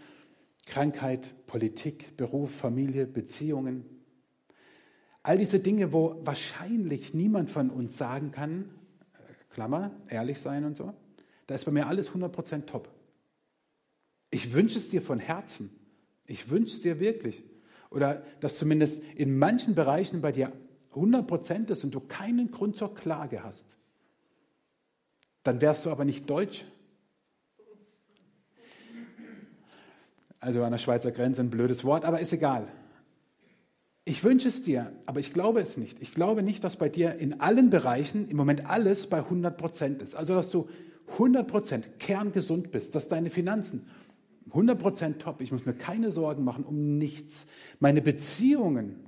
Krankheit, 0.65 1.33
Politik, 1.47 2.15
Beruf, 2.15 2.53
Familie, 2.53 3.05
Beziehungen. 3.05 3.85
All 5.21 5.37
diese 5.37 5.59
Dinge, 5.59 5.93
wo 5.93 6.21
wahrscheinlich 6.23 7.13
niemand 7.13 7.49
von 7.49 7.69
uns 7.69 7.97
sagen 7.97 8.31
kann, 8.31 8.69
äh, 9.13 9.53
Klammer, 9.53 9.91
ehrlich 10.09 10.39
sein 10.39 10.65
und 10.65 10.75
so, 10.75 10.93
da 11.47 11.55
ist 11.55 11.65
bei 11.65 11.71
mir 11.71 11.87
alles 11.87 12.11
100% 12.11 12.65
top. 12.65 12.89
Ich 14.31 14.53
wünsche 14.53 14.77
es 14.77 14.89
dir 14.89 15.01
von 15.01 15.19
Herzen. 15.19 15.69
Ich 16.25 16.49
wünsche 16.49 16.73
es 16.73 16.81
dir 16.81 16.99
wirklich. 16.99 17.43
Oder 17.89 18.23
dass 18.39 18.57
zumindest 18.57 19.03
in 19.15 19.37
manchen 19.37 19.75
Bereichen 19.75 20.21
bei 20.21 20.31
dir 20.31 20.51
100% 20.93 21.71
ist 21.71 21.83
und 21.83 21.93
du 21.93 21.99
keinen 21.99 22.51
Grund 22.51 22.77
zur 22.77 22.93
Klage 22.93 23.43
hast. 23.43 23.77
Dann 25.43 25.61
wärst 25.61 25.85
du 25.85 25.91
aber 25.91 26.05
nicht 26.05 26.29
Deutsch. 26.29 26.65
Also 30.39 30.63
an 30.63 30.71
der 30.71 30.77
Schweizer 30.77 31.11
Grenze 31.11 31.41
ein 31.41 31.49
blödes 31.49 31.83
Wort, 31.83 32.05
aber 32.05 32.19
ist 32.19 32.33
egal. 32.33 32.67
Ich 34.05 34.23
wünsche 34.25 34.49
es 34.49 34.61
dir, 34.61 34.91
aber 35.05 35.21
ich 35.21 35.31
glaube 35.31 35.61
es 35.61 35.77
nicht. 35.77 36.01
Ich 36.01 36.13
glaube 36.13 36.43
nicht, 36.43 36.63
dass 36.65 36.75
bei 36.75 36.89
dir 36.89 37.15
in 37.15 37.39
allen 37.39 37.69
Bereichen 37.69 38.27
im 38.27 38.35
Moment 38.35 38.65
alles 38.65 39.07
bei 39.07 39.19
100 39.19 39.57
Prozent 39.57 40.01
ist. 40.01 40.15
Also, 40.15 40.35
dass 40.35 40.49
du 40.49 40.67
100 41.13 41.47
Prozent 41.47 41.99
kerngesund 41.99 42.71
bist, 42.71 42.95
dass 42.95 43.07
deine 43.07 43.29
Finanzen 43.29 43.87
100 44.47 44.77
Prozent 44.77 45.21
top. 45.21 45.39
Ich 45.39 45.53
muss 45.53 45.65
mir 45.65 45.73
keine 45.73 46.11
Sorgen 46.11 46.43
machen 46.43 46.65
um 46.65 46.97
nichts. 46.97 47.47
Meine 47.79 48.01
Beziehungen 48.01 48.99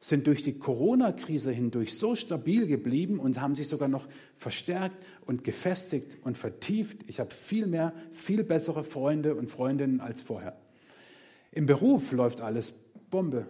sind 0.00 0.26
durch 0.26 0.42
die 0.42 0.58
Corona-Krise 0.58 1.52
hindurch 1.52 1.96
so 1.96 2.16
stabil 2.16 2.66
geblieben 2.66 3.18
und 3.20 3.40
haben 3.40 3.54
sich 3.54 3.68
sogar 3.68 3.88
noch 3.88 4.08
verstärkt 4.38 4.96
und 5.26 5.44
gefestigt 5.44 6.16
und 6.24 6.38
vertieft. 6.38 6.98
Ich 7.06 7.20
habe 7.20 7.34
viel 7.34 7.66
mehr, 7.66 7.92
viel 8.10 8.42
bessere 8.42 8.82
Freunde 8.82 9.34
und 9.34 9.50
Freundinnen 9.50 10.00
als 10.00 10.22
vorher. 10.22 10.56
Im 11.52 11.66
Beruf 11.66 12.12
läuft 12.12 12.40
alles 12.40 12.72
Bombe. 13.10 13.46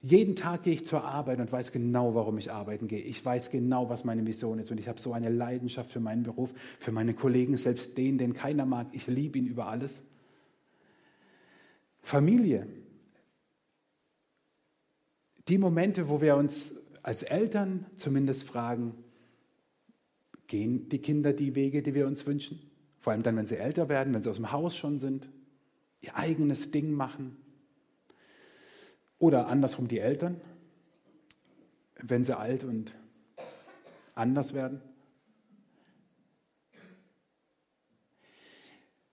Jeden 0.00 0.36
Tag 0.36 0.62
gehe 0.62 0.74
ich 0.74 0.84
zur 0.84 1.04
Arbeit 1.04 1.40
und 1.40 1.50
weiß 1.50 1.72
genau, 1.72 2.14
warum 2.14 2.36
ich 2.38 2.52
arbeiten 2.52 2.86
gehe. 2.86 3.00
Ich 3.00 3.24
weiß 3.24 3.50
genau, 3.50 3.88
was 3.88 4.04
meine 4.04 4.22
Mission 4.22 4.58
ist 4.58 4.70
und 4.70 4.78
ich 4.78 4.88
habe 4.88 5.00
so 5.00 5.14
eine 5.14 5.30
Leidenschaft 5.30 5.90
für 5.90 6.00
meinen 6.00 6.22
Beruf, 6.22 6.52
für 6.78 6.92
meine 6.92 7.14
Kollegen, 7.14 7.56
selbst 7.56 7.96
den, 7.96 8.18
den 8.18 8.34
keiner 8.34 8.66
mag. 8.66 8.88
Ich 8.92 9.06
liebe 9.06 9.38
ihn 9.38 9.46
über 9.46 9.68
alles. 9.68 10.02
Familie, 12.00 12.68
die 15.48 15.58
Momente, 15.58 16.08
wo 16.08 16.20
wir 16.20 16.36
uns 16.36 16.76
als 17.02 17.22
Eltern 17.22 17.86
zumindest 17.94 18.44
fragen, 18.44 18.94
gehen 20.46 20.88
die 20.88 20.98
Kinder 20.98 21.32
die 21.32 21.54
Wege, 21.54 21.82
die 21.82 21.94
wir 21.94 22.06
uns 22.06 22.26
wünschen? 22.26 22.60
Vor 22.98 23.12
allem 23.12 23.22
dann, 23.22 23.36
wenn 23.36 23.46
sie 23.46 23.56
älter 23.56 23.88
werden, 23.88 24.12
wenn 24.12 24.22
sie 24.22 24.30
aus 24.30 24.36
dem 24.36 24.52
Haus 24.52 24.76
schon 24.76 24.98
sind, 24.98 25.28
ihr 26.00 26.16
eigenes 26.16 26.70
Ding 26.70 26.92
machen. 26.92 27.36
Oder 29.18 29.48
andersrum 29.48 29.88
die 29.88 29.98
Eltern, 29.98 30.40
wenn 32.00 32.24
sie 32.24 32.36
alt 32.36 32.64
und 32.64 32.94
anders 34.14 34.54
werden. 34.54 34.80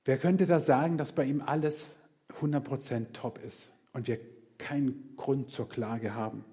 Wer 0.03 0.17
könnte 0.19 0.45
da 0.45 0.59
sagen, 0.59 0.97
dass 0.97 1.13
bei 1.13 1.25
ihm 1.25 1.41
alles 1.41 1.95
100% 2.39 3.13
top 3.13 3.39
ist 3.43 3.71
und 3.93 4.07
wir 4.07 4.19
keinen 4.57 5.15
Grund 5.15 5.51
zur 5.51 5.69
Klage 5.69 6.15
haben. 6.15 6.45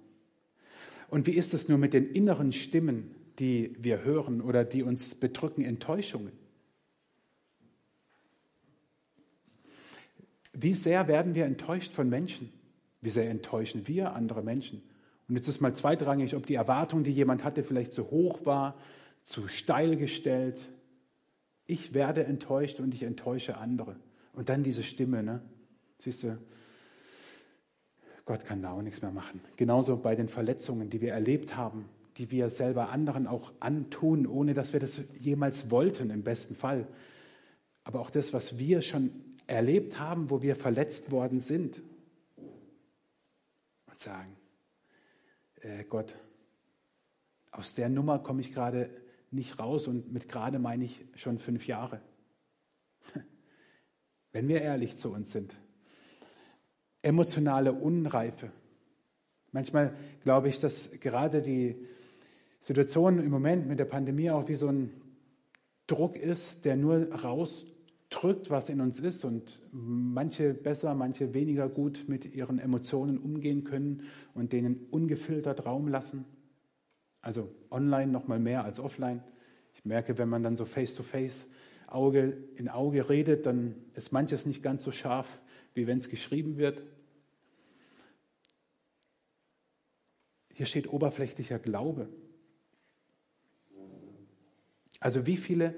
Und 1.09 1.27
wie 1.27 1.33
ist 1.33 1.55
es 1.55 1.69
nur 1.69 1.79
mit 1.79 1.93
den 1.93 2.07
inneren 2.07 2.53
Stimmen, 2.53 3.15
die 3.39 3.77
wir 3.79 4.03
hören 4.03 4.41
oder 4.41 4.65
die 4.65 4.83
uns 4.83 5.15
bedrücken, 5.15 5.65
Enttäuschungen? 5.65 6.33
Wie 10.53 10.75
sehr 10.75 11.09
werden 11.09 11.35
wir 11.35 11.45
enttäuscht 11.45 11.93
von 11.93 12.09
Menschen? 12.09 12.53
Wie 13.01 13.11
sehr 13.11 13.31
enttäuschen 13.31 13.89
wir 13.89 14.15
andere 14.15 14.43
Menschen? 14.43 14.83
Und 15.29 15.37
jetzt 15.37 15.49
ist 15.49 15.61
mal 15.61 15.75
zweitrangig, 15.75 16.35
ob 16.37 16.47
die 16.47 16.55
Erwartung, 16.55 17.05
die 17.05 17.13
jemand 17.13 17.45
hatte, 17.45 17.63
vielleicht 17.63 17.93
zu 17.93 18.11
hoch 18.11 18.45
war, 18.45 18.77
zu 19.23 19.49
steil 19.49 19.97
gestellt. 19.97 20.69
Ich 21.67 21.95
werde 21.95 22.25
enttäuscht 22.25 22.81
und 22.81 22.93
ich 22.95 23.03
enttäusche 23.03 23.57
andere. 23.57 23.97
Und 24.33 24.49
dann 24.49 24.63
diese 24.63 24.83
Stimme, 24.83 25.23
ne? 25.23 25.43
Siehst 25.99 26.25
du, 26.25 26.39
Gott 28.25 28.45
kann 28.45 28.63
da 28.63 28.73
auch 28.73 28.83
nichts 28.83 29.03
mehr 29.03 29.11
machen. 29.11 29.41
Genauso 29.57 29.97
bei 29.97 30.15
den 30.15 30.29
Verletzungen, 30.29 30.91
die 30.91 31.01
wir 31.01 31.13
erlebt 31.13 31.57
haben, 31.57 31.89
die 32.19 32.31
wir 32.31 32.51
selber 32.51 32.91
anderen 32.91 33.27
auch 33.27 33.53
antun, 33.61 34.27
ohne 34.27 34.55
dass 34.55 34.73
wir 34.73 34.81
das 34.81 35.01
jemals 35.19 35.71
wollten, 35.71 36.11
im 36.11 36.23
besten 36.23 36.55
Fall. 36.55 36.87
Aber 37.85 38.01
auch 38.01 38.11
das, 38.11 38.33
was 38.33 38.59
wir 38.59 38.83
schon 38.83 39.11
erlebt 39.47 39.99
haben, 39.99 40.31
wo 40.31 40.43
wir 40.43 40.55
verletzt 40.55 41.11
worden 41.11 41.41
sind. 41.41 41.83
Und 43.87 43.99
sagen, 43.99 44.37
äh 45.63 45.85
Gott, 45.85 46.15
aus 47.51 47.75
der 47.75 47.89
Nummer 47.89 48.19
komme 48.19 48.41
ich 48.41 48.53
gerade 48.53 48.91
nicht 49.31 49.59
raus 49.59 49.89
und 49.89 50.13
mit 50.13 50.29
gerade 50.29 50.59
meine 50.59 50.85
ich 50.85 51.05
schon 51.17 51.39
fünf 51.39 51.67
Jahre. 51.67 52.01
Wenn 54.33 54.49
wir 54.49 54.61
ehrlich 54.61 54.97
zu 54.97 55.13
uns 55.13 55.33
sind, 55.33 55.57
emotionale 57.03 57.73
Unreife. 57.73 58.51
Manchmal 59.51 59.95
glaube 60.23 60.49
ich, 60.49 60.61
dass 60.61 60.93
gerade 61.01 61.43
die 61.43 61.77
Situation 62.59 63.19
im 63.19 63.31
Moment 63.31 63.67
mit 63.67 63.79
der 63.79 63.85
Pandemie 63.85 64.31
auch 64.31 64.49
wie 64.49 64.55
so 64.55 64.69
ein 64.69 64.91
Druck 65.87 66.17
ist, 66.17 66.65
der 66.65 66.77
nur 66.77 67.13
rausdrückt, 67.13 68.51
was 68.51 68.71
in 68.71 68.81
uns 68.81 69.01
ist 69.01 69.25
und 69.25 69.61
manche 69.73 70.55
besser, 70.55 70.95
manche 70.95 71.35
weniger 71.35 71.69
gut 71.69 72.05
mit 72.07 72.35
ihren 72.35 72.59
Emotionen 72.59 73.19
umgehen 73.19 73.65
können 73.65 74.05
und 74.33 74.53
denen 74.53 74.87
ungefiltert 74.91 75.67
Raum 75.67 75.89
lassen. 75.89 76.25
Also 77.21 77.51
online 77.71 78.11
noch 78.11 78.27
mal 78.27 78.39
mehr 78.39 78.65
als 78.65 78.81
offline. 78.81 79.23
Ich 79.75 79.85
merke, 79.85 80.19
wenn 80.19 80.29
man 80.29 80.43
dann 80.43 80.57
so 80.57 80.65
face 80.65 80.95
to 80.95 81.03
face 81.03 81.49
Auge 81.89 82.37
in 82.57 82.69
Auge 82.69 83.09
redet, 83.09 83.45
dann 83.45 83.75
ist 83.95 84.13
manches 84.13 84.47
nicht 84.47 84.63
ganz 84.63 84.83
so 84.83 84.93
scharf, 84.93 85.41
wie 85.75 85.87
wenn 85.87 85.99
es 85.99 86.09
geschrieben 86.09 86.57
wird. 86.57 86.83
Hier 90.55 90.67
steht 90.67 90.93
oberflächlicher 90.93 91.59
Glaube. 91.59 92.09
Also 95.01 95.27
wie 95.27 95.37
viele 95.37 95.75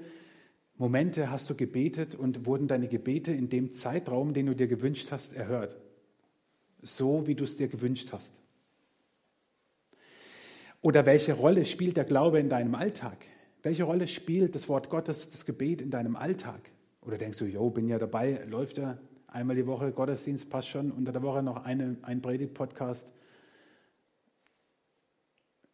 Momente 0.77 1.31
hast 1.31 1.49
du 1.49 1.55
gebetet 1.55 2.15
und 2.15 2.45
wurden 2.45 2.67
deine 2.67 2.87
Gebete 2.87 3.31
in 3.31 3.49
dem 3.49 3.71
Zeitraum, 3.71 4.33
den 4.33 4.47
du 4.47 4.55
dir 4.55 4.67
gewünscht 4.67 5.07
hast, 5.11 5.35
erhört? 5.35 5.77
So 6.81 7.25
wie 7.27 7.35
du 7.35 7.45
es 7.45 7.57
dir 7.57 7.67
gewünscht 7.67 8.09
hast. 8.11 8.33
Oder 10.81 11.05
welche 11.07 11.33
Rolle 11.33 11.65
spielt 11.65 11.97
der 11.97 12.03
Glaube 12.03 12.39
in 12.39 12.49
deinem 12.49 12.75
Alltag? 12.75 13.25
Welche 13.63 13.85
Rolle 13.85 14.07
spielt 14.07 14.53
das 14.53 14.69
Wort 14.69 14.91
Gottes, 14.91 15.31
das 15.31 15.45
Gebet 15.47 15.81
in 15.81 15.89
deinem 15.89 16.15
Alltag? 16.15 16.69
Oder 17.01 17.17
denkst 17.17 17.39
du, 17.39 17.45
jo, 17.45 17.71
bin 17.71 17.87
ja 17.87 17.97
dabei, 17.97 18.43
läuft 18.47 18.77
ja 18.77 18.99
einmal 19.27 19.55
die 19.55 19.65
Woche 19.65 19.91
Gottesdienst, 19.91 20.49
passt 20.51 20.67
schon, 20.67 20.91
unter 20.91 21.11
der 21.11 21.23
Woche 21.23 21.41
noch 21.41 21.63
eine, 21.63 21.97
ein 22.03 22.21
Predigt-Podcast. 22.21 23.11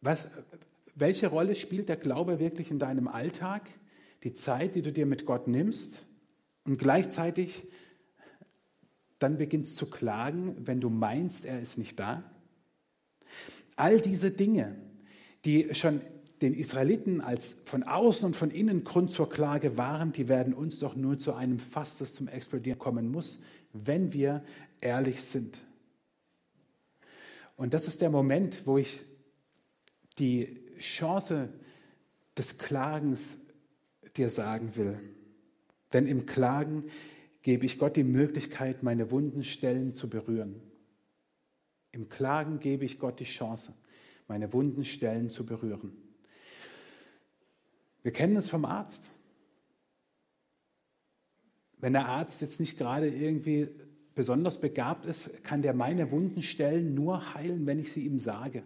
Was, 0.02 0.28
welche 0.94 1.28
Rolle 1.28 1.54
spielt 1.54 1.88
der 1.88 1.96
Glaube 1.96 2.38
wirklich 2.40 2.70
in 2.70 2.78
deinem 2.78 3.08
Alltag? 3.08 3.70
Die 4.24 4.32
Zeit, 4.32 4.74
die 4.74 4.82
du 4.82 4.92
dir 4.92 5.06
mit 5.06 5.24
Gott 5.26 5.48
nimmst 5.48 6.06
und 6.64 6.78
gleichzeitig 6.78 7.66
dann 9.18 9.38
beginnst 9.38 9.76
zu 9.76 9.86
klagen, 9.86 10.56
wenn 10.58 10.80
du 10.80 10.90
meinst, 10.90 11.46
er 11.46 11.60
ist 11.60 11.78
nicht 11.78 11.98
da? 11.98 12.24
All 13.76 14.00
diese 14.00 14.32
Dinge, 14.32 14.76
die 15.44 15.74
schon 15.74 16.00
den 16.42 16.54
Israeliten 16.54 17.20
als 17.20 17.62
von 17.64 17.84
außen 17.84 18.26
und 18.26 18.36
von 18.36 18.50
innen 18.50 18.82
Grund 18.82 19.12
zur 19.12 19.30
Klage 19.30 19.76
waren, 19.76 20.12
die 20.12 20.28
werden 20.28 20.52
uns 20.52 20.80
doch 20.80 20.96
nur 20.96 21.18
zu 21.18 21.34
einem 21.34 21.60
Fass, 21.60 21.98
das 21.98 22.14
zum 22.14 22.26
Explodieren 22.26 22.78
kommen 22.78 23.10
muss, 23.10 23.38
wenn 23.72 24.12
wir 24.12 24.42
ehrlich 24.80 25.22
sind. 25.22 25.62
Und 27.56 27.74
das 27.74 27.86
ist 27.86 28.02
der 28.02 28.10
Moment, 28.10 28.66
wo 28.66 28.78
ich 28.78 29.02
die 30.18 30.60
Chance 30.78 31.52
des 32.36 32.58
Klagens 32.58 33.36
dir 34.16 34.30
sagen 34.30 34.76
will. 34.76 34.98
Denn 35.92 36.06
im 36.06 36.26
Klagen 36.26 36.84
gebe 37.42 37.66
ich 37.66 37.78
Gott 37.78 37.96
die 37.96 38.04
Möglichkeit, 38.04 38.82
meine 38.82 39.10
wunden 39.10 39.44
Stellen 39.44 39.92
zu 39.92 40.08
berühren. 40.08 40.60
Im 41.92 42.08
Klagen 42.08 42.58
gebe 42.60 42.84
ich 42.84 42.98
Gott 42.98 43.20
die 43.20 43.24
Chance, 43.24 43.74
meine 44.28 44.52
wunden 44.52 44.84
Stellen 44.84 45.28
zu 45.28 45.44
berühren. 45.44 45.92
Wir 48.02 48.12
kennen 48.12 48.36
es 48.36 48.48
vom 48.48 48.64
Arzt. 48.64 49.10
Wenn 51.78 51.92
der 51.92 52.06
Arzt 52.06 52.40
jetzt 52.40 52.60
nicht 52.60 52.78
gerade 52.78 53.08
irgendwie 53.08 53.68
besonders 54.14 54.60
begabt 54.60 55.06
ist, 55.06 55.42
kann 55.42 55.62
der 55.62 55.74
meine 55.74 56.10
Wunden 56.10 56.42
stellen 56.42 56.94
nur 56.94 57.34
heilen, 57.34 57.66
wenn 57.66 57.78
ich 57.78 57.92
sie 57.92 58.06
ihm 58.06 58.18
sage. 58.18 58.62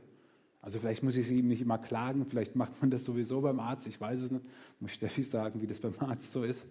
Also 0.67 0.81
vielleicht 0.81 1.05
muss 1.05 1.17
ich 1.17 1.29
sie 1.29 1.39
ihm 1.39 1.47
nicht 1.47 1.63
immer 1.63 1.79
klagen, 1.79 2.27
vielleicht 2.27 2.57
macht 2.57 2.81
man 2.81 2.91
das 2.91 3.05
sowieso 3.05 3.41
beim 3.41 3.61
Arzt, 3.61 3.87
ich 3.87 4.01
weiß 4.01 4.21
es 4.21 4.31
nicht, 4.33 4.45
muss 4.81 4.91
Steffi 4.91 5.23
sagen, 5.23 5.63
wie 5.63 5.69
das 5.69 5.79
beim 5.79 5.95
Arzt 6.01 6.33
so 6.33 6.43
ist. 6.43 6.67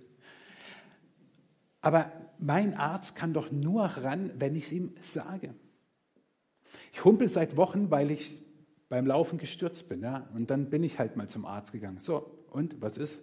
Aber 1.80 2.12
mein 2.38 2.74
Arzt 2.74 3.16
kann 3.16 3.32
doch 3.32 3.54
nur 3.54 3.86
ran, 3.86 4.32
wenn 4.38 4.54
ich 4.54 4.66
es 4.66 4.74
ihm 4.74 4.94
sage. 5.00 5.56
Ich 6.92 7.06
humpel 7.06 7.30
seit 7.30 7.56
Wochen, 7.56 7.90
weil 7.90 8.12
ich 8.12 8.44
beim 8.90 9.06
Laufen 9.06 9.38
gestürzt 9.38 9.88
bin. 9.88 10.02
Ja? 10.02 10.28
Und 10.34 10.50
dann 10.50 10.70
bin 10.70 10.84
ich 10.84 11.00
halt 11.00 11.16
mal 11.16 11.30
zum 11.30 11.46
Arzt 11.46 11.72
gegangen. 11.72 12.02
So, 12.02 12.44
und 12.52 12.82
was 12.82 12.98
ist? 12.98 13.22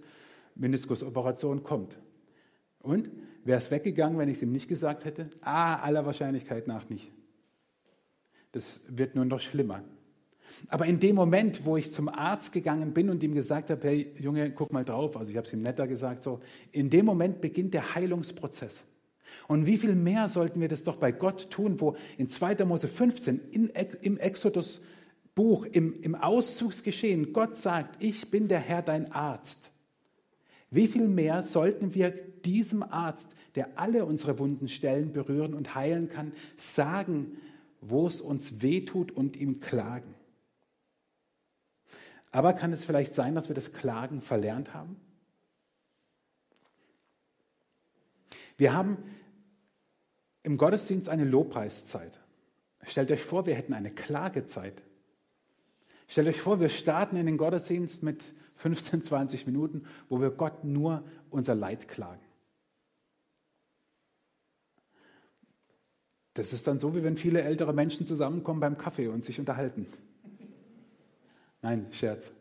Meniskusoperation 0.54 1.64
kommt. 1.64 1.98
Und 2.78 3.10
wäre 3.44 3.58
es 3.58 3.70
weggegangen, 3.70 4.16
wenn 4.16 4.30
ich 4.30 4.38
es 4.38 4.42
ihm 4.42 4.52
nicht 4.52 4.68
gesagt 4.68 5.04
hätte? 5.04 5.24
Ah, 5.42 5.76
aller 5.80 6.06
Wahrscheinlichkeit 6.06 6.66
nach 6.66 6.88
nicht. 6.88 7.12
Das 8.52 8.80
wird 8.88 9.14
nur 9.14 9.26
noch 9.26 9.40
schlimmer. 9.40 9.84
Aber 10.68 10.86
in 10.86 11.00
dem 11.00 11.16
Moment, 11.16 11.64
wo 11.64 11.76
ich 11.76 11.92
zum 11.92 12.08
Arzt 12.08 12.52
gegangen 12.52 12.92
bin 12.92 13.10
und 13.10 13.22
ihm 13.22 13.34
gesagt 13.34 13.70
habe, 13.70 13.86
hey 13.86 14.12
Junge, 14.18 14.50
guck 14.52 14.72
mal 14.72 14.84
drauf, 14.84 15.16
also 15.16 15.30
ich 15.30 15.36
habe 15.36 15.46
es 15.46 15.52
ihm 15.52 15.62
netter 15.62 15.86
gesagt, 15.86 16.22
so, 16.22 16.40
in 16.72 16.90
dem 16.90 17.06
Moment 17.06 17.40
beginnt 17.40 17.74
der 17.74 17.94
Heilungsprozess. 17.94 18.84
Und 19.48 19.66
wie 19.66 19.78
viel 19.78 19.94
mehr 19.94 20.28
sollten 20.28 20.60
wir 20.60 20.68
das 20.68 20.82
doch 20.82 20.96
bei 20.96 21.12
Gott 21.12 21.50
tun, 21.50 21.80
wo 21.80 21.96
in 22.18 22.28
2. 22.28 22.64
Mose 22.64 22.88
15 22.88 23.40
in, 23.50 23.70
im 24.02 24.18
Exodus 24.18 24.82
Buch, 25.34 25.64
im, 25.64 25.94
im 26.02 26.14
Auszugsgeschehen, 26.14 27.32
Gott 27.32 27.56
sagt, 27.56 28.02
ich 28.02 28.30
bin 28.30 28.48
der 28.48 28.58
Herr, 28.58 28.82
dein 28.82 29.10
Arzt. 29.12 29.70
Wie 30.70 30.86
viel 30.86 31.08
mehr 31.08 31.42
sollten 31.42 31.94
wir 31.94 32.10
diesem 32.10 32.82
Arzt, 32.82 33.30
der 33.54 33.78
alle 33.78 34.04
unsere 34.04 34.38
wunden 34.38 34.68
Stellen 34.68 35.12
berühren 35.12 35.54
und 35.54 35.74
heilen 35.74 36.08
kann, 36.08 36.32
sagen, 36.56 37.38
wo 37.80 38.06
es 38.06 38.20
uns 38.20 38.62
wehtut 38.62 39.12
und 39.12 39.36
ihm 39.36 39.60
klagen? 39.60 40.14
Aber 42.32 42.54
kann 42.54 42.72
es 42.72 42.84
vielleicht 42.84 43.12
sein, 43.12 43.34
dass 43.34 43.48
wir 43.48 43.54
das 43.54 43.72
Klagen 43.72 44.22
verlernt 44.22 44.74
haben? 44.74 44.96
Wir 48.56 48.72
haben 48.72 48.96
im 50.42 50.56
Gottesdienst 50.56 51.08
eine 51.08 51.24
Lobpreiszeit. 51.24 52.18
Stellt 52.84 53.10
euch 53.10 53.22
vor, 53.22 53.46
wir 53.46 53.54
hätten 53.54 53.74
eine 53.74 53.90
Klagezeit. 53.90 54.82
Stellt 56.08 56.28
euch 56.28 56.40
vor, 56.40 56.58
wir 56.58 56.68
starten 56.68 57.16
in 57.16 57.26
den 57.26 57.36
Gottesdienst 57.36 58.02
mit 58.02 58.24
15, 58.54 59.02
20 59.02 59.46
Minuten, 59.46 59.84
wo 60.08 60.20
wir 60.20 60.30
Gott 60.30 60.64
nur 60.64 61.04
unser 61.30 61.54
Leid 61.54 61.86
klagen. 61.86 62.22
Das 66.34 66.52
ist 66.52 66.66
dann 66.66 66.78
so, 66.78 66.94
wie 66.94 67.02
wenn 67.02 67.16
viele 67.16 67.42
ältere 67.42 67.74
Menschen 67.74 68.06
zusammenkommen 68.06 68.60
beim 68.60 68.78
Kaffee 68.78 69.08
und 69.08 69.22
sich 69.22 69.38
unterhalten. 69.38 69.86
Nein, 71.62 71.86
Scherz. 71.92 72.32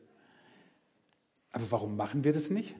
Aber 1.52 1.70
warum 1.70 1.96
machen 1.96 2.24
wir 2.24 2.34
das 2.34 2.50
nicht? 2.50 2.76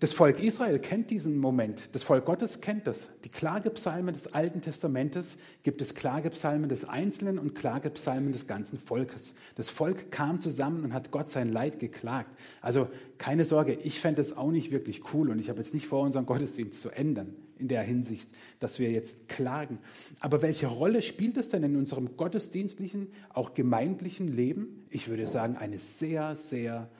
Das 0.00 0.12
Volk 0.12 0.42
Israel 0.42 0.80
kennt 0.80 1.10
diesen 1.10 1.38
Moment. 1.38 1.94
Das 1.94 2.02
Volk 2.02 2.24
Gottes 2.24 2.60
kennt 2.60 2.88
das. 2.88 3.08
Die 3.24 3.28
Klagepsalmen 3.28 4.12
des 4.12 4.34
Alten 4.34 4.60
Testamentes 4.60 5.36
gibt 5.62 5.80
es 5.80 5.94
Klagepsalmen 5.94 6.68
des 6.68 6.84
Einzelnen 6.84 7.38
und 7.38 7.54
Klagepsalmen 7.54 8.32
des 8.32 8.48
ganzen 8.48 8.80
Volkes. 8.80 9.32
Das 9.54 9.70
Volk 9.70 10.10
kam 10.10 10.40
zusammen 10.40 10.82
und 10.82 10.92
hat 10.92 11.12
Gott 11.12 11.30
sein 11.30 11.52
Leid 11.52 11.78
geklagt. 11.78 12.36
Also 12.60 12.88
keine 13.18 13.44
Sorge, 13.44 13.74
ich 13.74 14.00
fände 14.00 14.22
es 14.22 14.36
auch 14.36 14.50
nicht 14.50 14.72
wirklich 14.72 15.02
cool 15.14 15.30
und 15.30 15.38
ich 15.38 15.48
habe 15.48 15.60
jetzt 15.60 15.72
nicht 15.72 15.86
vor, 15.86 16.00
unseren 16.00 16.26
Gottesdienst 16.26 16.82
zu 16.82 16.90
ändern 16.90 17.36
in 17.62 17.68
der 17.68 17.82
Hinsicht, 17.82 18.28
dass 18.60 18.78
wir 18.78 18.90
jetzt 18.90 19.28
klagen. 19.28 19.78
Aber 20.20 20.42
welche 20.42 20.66
Rolle 20.66 21.00
spielt 21.00 21.36
es 21.36 21.48
denn 21.48 21.62
in 21.62 21.76
unserem 21.76 22.16
gottesdienstlichen, 22.16 23.06
auch 23.32 23.54
gemeindlichen 23.54 24.28
Leben? 24.28 24.86
Ich 24.90 25.08
würde 25.08 25.26
sagen, 25.28 25.56
eine 25.56 25.78
sehr, 25.78 26.36
sehr 26.36 26.90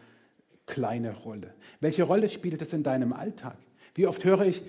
kleine 0.66 1.12
Rolle. 1.14 1.52
Welche 1.80 2.04
Rolle 2.04 2.28
spielt 2.28 2.62
es 2.62 2.72
in 2.72 2.82
deinem 2.82 3.12
Alltag? 3.12 3.56
Wie 3.94 4.06
oft 4.06 4.24
höre 4.24 4.46
ich, 4.46 4.62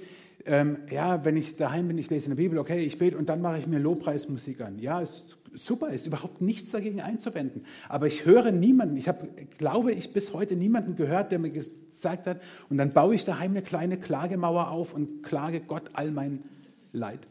ähm, 0.45 0.79
ja, 0.91 1.23
wenn 1.23 1.38
ich 1.38 1.56
daheim 1.56 1.88
bin, 1.88 1.97
ich 1.97 2.10
lese 2.10 2.25
in 2.25 2.32
der 2.32 2.43
Bibel, 2.43 2.58
okay, 2.58 2.84
ich 2.84 2.97
bete 2.97 3.17
und 3.17 3.29
dann 3.29 3.41
mache 3.41 3.60
ich 3.60 3.67
mir 3.67 3.79
Lobpreismusik 3.79 4.62
an. 4.62 4.79
Ja, 4.79 4.99
ist 4.99 5.38
super, 5.53 5.89
ist 5.89 6.07
überhaupt 6.07 6.41
nichts 6.41 6.71
dagegen 6.71 7.01
einzuwenden. 7.01 7.65
Aber 7.89 8.07
ich 8.07 8.25
höre 8.25 8.51
niemanden, 8.51 8.97
ich 8.97 9.07
habe, 9.07 9.29
glaube 9.57 9.91
ich, 9.91 10.13
bis 10.13 10.33
heute 10.33 10.55
niemanden 10.55 10.95
gehört, 10.95 11.31
der 11.31 11.39
mir 11.39 11.51
gesagt 11.51 12.27
hat, 12.27 12.41
und 12.69 12.77
dann 12.77 12.93
baue 12.93 13.15
ich 13.15 13.25
daheim 13.25 13.51
eine 13.51 13.61
kleine 13.61 13.97
Klagemauer 13.97 14.69
auf 14.69 14.93
und 14.93 15.23
klage 15.23 15.61
Gott 15.61 15.91
all 15.93 16.11
mein 16.11 16.43
Leid. 16.91 17.27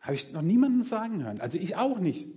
Habe 0.00 0.14
ich 0.14 0.32
noch 0.32 0.42
niemanden 0.42 0.82
sagen 0.82 1.24
hören. 1.24 1.40
Also 1.40 1.58
ich 1.58 1.76
auch 1.76 1.98
nicht. 1.98 2.28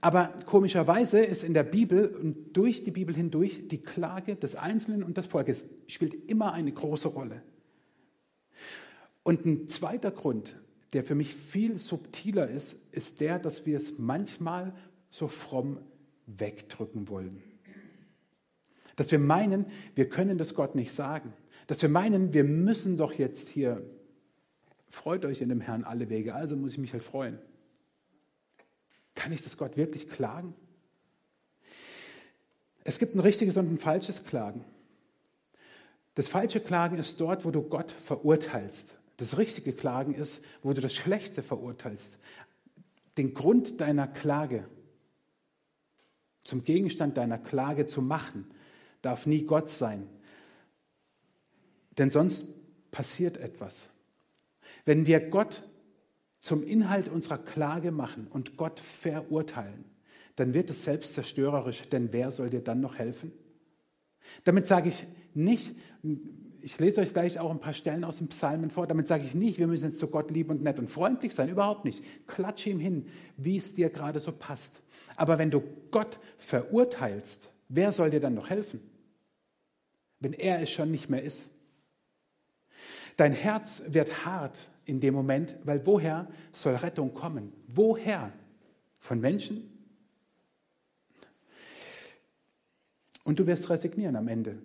Aber 0.00 0.32
komischerweise 0.46 1.20
ist 1.20 1.44
in 1.44 1.54
der 1.54 1.62
Bibel 1.62 2.06
und 2.06 2.56
durch 2.56 2.82
die 2.82 2.90
Bibel 2.90 3.14
hindurch 3.14 3.68
die 3.68 3.82
Klage 3.82 4.36
des 4.36 4.56
Einzelnen 4.56 5.02
und 5.02 5.16
des 5.16 5.26
Volkes 5.26 5.64
spielt 5.86 6.28
immer 6.28 6.52
eine 6.52 6.72
große 6.72 7.08
Rolle. 7.08 7.42
Und 9.22 9.44
ein 9.44 9.68
zweiter 9.68 10.10
Grund, 10.10 10.56
der 10.92 11.04
für 11.04 11.14
mich 11.14 11.34
viel 11.34 11.78
subtiler 11.78 12.48
ist, 12.48 12.76
ist 12.92 13.20
der, 13.20 13.38
dass 13.38 13.66
wir 13.66 13.76
es 13.76 13.98
manchmal 13.98 14.72
so 15.10 15.28
fromm 15.28 15.78
wegdrücken 16.26 17.08
wollen. 17.08 17.42
Dass 18.96 19.12
wir 19.12 19.18
meinen, 19.18 19.66
wir 19.94 20.08
können 20.08 20.38
das 20.38 20.54
Gott 20.54 20.74
nicht 20.74 20.92
sagen. 20.92 21.32
Dass 21.66 21.82
wir 21.82 21.88
meinen, 21.88 22.32
wir 22.32 22.44
müssen 22.44 22.96
doch 22.96 23.12
jetzt 23.12 23.48
hier, 23.48 23.82
freut 24.88 25.24
euch 25.24 25.40
in 25.40 25.48
dem 25.48 25.60
Herrn 25.60 25.84
alle 25.84 26.08
Wege, 26.08 26.34
also 26.34 26.56
muss 26.56 26.72
ich 26.72 26.78
mich 26.78 26.92
halt 26.92 27.04
freuen. 27.04 27.38
Kann 29.14 29.32
ich 29.32 29.42
das 29.42 29.56
Gott 29.56 29.76
wirklich 29.76 30.08
klagen? 30.08 30.54
Es 32.84 32.98
gibt 32.98 33.14
ein 33.16 33.20
richtiges 33.20 33.56
und 33.56 33.72
ein 33.72 33.78
falsches 33.78 34.24
Klagen. 34.24 34.64
Das 36.14 36.28
falsche 36.28 36.60
Klagen 36.60 36.98
ist 36.98 37.20
dort, 37.20 37.44
wo 37.44 37.50
du 37.50 37.62
Gott 37.62 37.90
verurteilst. 37.90 38.98
Das 39.16 39.38
richtige 39.38 39.72
Klagen 39.72 40.14
ist, 40.14 40.44
wo 40.62 40.72
du 40.72 40.80
das 40.80 40.94
Schlechte 40.94 41.42
verurteilst. 41.42 42.18
Den 43.16 43.34
Grund 43.34 43.80
deiner 43.80 44.06
Klage 44.06 44.68
zum 46.46 46.64
Gegenstand 46.64 47.16
deiner 47.16 47.38
Klage 47.38 47.86
zu 47.86 48.00
machen, 48.00 48.46
darf 49.02 49.26
nie 49.26 49.42
Gott 49.42 49.68
sein. 49.68 50.08
Denn 51.98 52.10
sonst 52.10 52.46
passiert 52.90 53.36
etwas. 53.36 53.88
Wenn 54.84 55.06
wir 55.06 55.20
Gott 55.20 55.62
zum 56.40 56.62
Inhalt 56.62 57.08
unserer 57.08 57.38
Klage 57.38 57.90
machen 57.90 58.28
und 58.28 58.56
Gott 58.56 58.80
verurteilen, 58.80 59.84
dann 60.36 60.54
wird 60.54 60.70
es 60.70 60.84
selbstzerstörerisch, 60.84 61.88
denn 61.88 62.12
wer 62.12 62.30
soll 62.30 62.50
dir 62.50 62.62
dann 62.62 62.80
noch 62.80 62.96
helfen? 62.96 63.32
Damit 64.44 64.66
sage 64.66 64.88
ich 64.88 65.06
nicht, 65.34 65.74
ich 66.66 66.80
lese 66.80 67.00
euch 67.00 67.12
gleich 67.12 67.38
auch 67.38 67.52
ein 67.52 67.60
paar 67.60 67.74
Stellen 67.74 68.02
aus 68.02 68.18
den 68.18 68.26
Psalmen 68.26 68.70
vor, 68.70 68.88
damit 68.88 69.06
sage 69.06 69.22
ich 69.22 69.36
nicht, 69.36 69.60
wir 69.60 69.68
müssen 69.68 69.84
jetzt 69.84 70.00
zu 70.00 70.08
Gott 70.08 70.32
lieb 70.32 70.50
und 70.50 70.64
nett 70.64 70.80
und 70.80 70.90
freundlich 70.90 71.32
sein, 71.32 71.48
überhaupt 71.48 71.84
nicht. 71.84 72.02
Klatsche 72.26 72.70
ihm 72.70 72.80
hin, 72.80 73.06
wie 73.36 73.56
es 73.56 73.76
dir 73.76 73.88
gerade 73.88 74.18
so 74.18 74.32
passt. 74.32 74.82
Aber 75.14 75.38
wenn 75.38 75.52
du 75.52 75.62
Gott 75.92 76.18
verurteilst, 76.38 77.52
wer 77.68 77.92
soll 77.92 78.10
dir 78.10 78.18
dann 78.18 78.34
noch 78.34 78.50
helfen? 78.50 78.80
Wenn 80.18 80.32
er 80.32 80.60
es 80.60 80.70
schon 80.70 80.90
nicht 80.90 81.08
mehr 81.08 81.22
ist. 81.22 81.50
Dein 83.16 83.32
Herz 83.32 83.84
wird 83.90 84.26
hart 84.26 84.68
in 84.86 84.98
dem 84.98 85.14
Moment, 85.14 85.54
weil 85.62 85.86
woher 85.86 86.26
soll 86.50 86.74
Rettung 86.74 87.14
kommen? 87.14 87.52
Woher? 87.68 88.32
Von 88.98 89.20
Menschen? 89.20 89.70
Und 93.22 93.38
du 93.38 93.46
wirst 93.46 93.70
resignieren 93.70 94.16
am 94.16 94.26
Ende. 94.26 94.58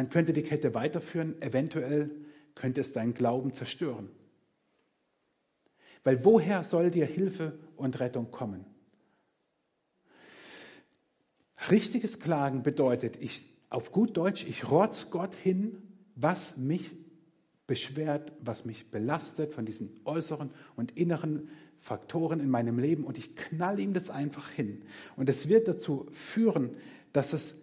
Man 0.00 0.08
könnte 0.08 0.32
die 0.32 0.42
Kette 0.42 0.72
weiterführen, 0.72 1.42
eventuell 1.42 2.10
könnte 2.54 2.80
es 2.80 2.94
deinen 2.94 3.12
Glauben 3.12 3.52
zerstören. 3.52 4.08
Weil 6.04 6.24
woher 6.24 6.62
soll 6.62 6.90
dir 6.90 7.04
Hilfe 7.04 7.58
und 7.76 8.00
Rettung 8.00 8.30
kommen? 8.30 8.64
Richtiges 11.70 12.18
Klagen 12.18 12.62
bedeutet, 12.62 13.18
ich, 13.20 13.44
auf 13.68 13.92
gut 13.92 14.16
Deutsch, 14.16 14.46
ich 14.48 14.70
rotz 14.70 15.10
Gott 15.10 15.34
hin, 15.34 15.82
was 16.14 16.56
mich 16.56 16.92
beschwert, 17.66 18.32
was 18.40 18.64
mich 18.64 18.90
belastet 18.90 19.52
von 19.52 19.66
diesen 19.66 20.00
äußeren 20.06 20.50
und 20.76 20.96
inneren 20.96 21.50
Faktoren 21.78 22.40
in 22.40 22.48
meinem 22.48 22.78
Leben 22.78 23.04
und 23.04 23.18
ich 23.18 23.36
knall 23.36 23.78
ihm 23.78 23.92
das 23.92 24.08
einfach 24.08 24.48
hin. 24.48 24.80
Und 25.16 25.28
es 25.28 25.50
wird 25.50 25.68
dazu 25.68 26.06
führen, 26.10 26.74
dass 27.12 27.34
es 27.34 27.56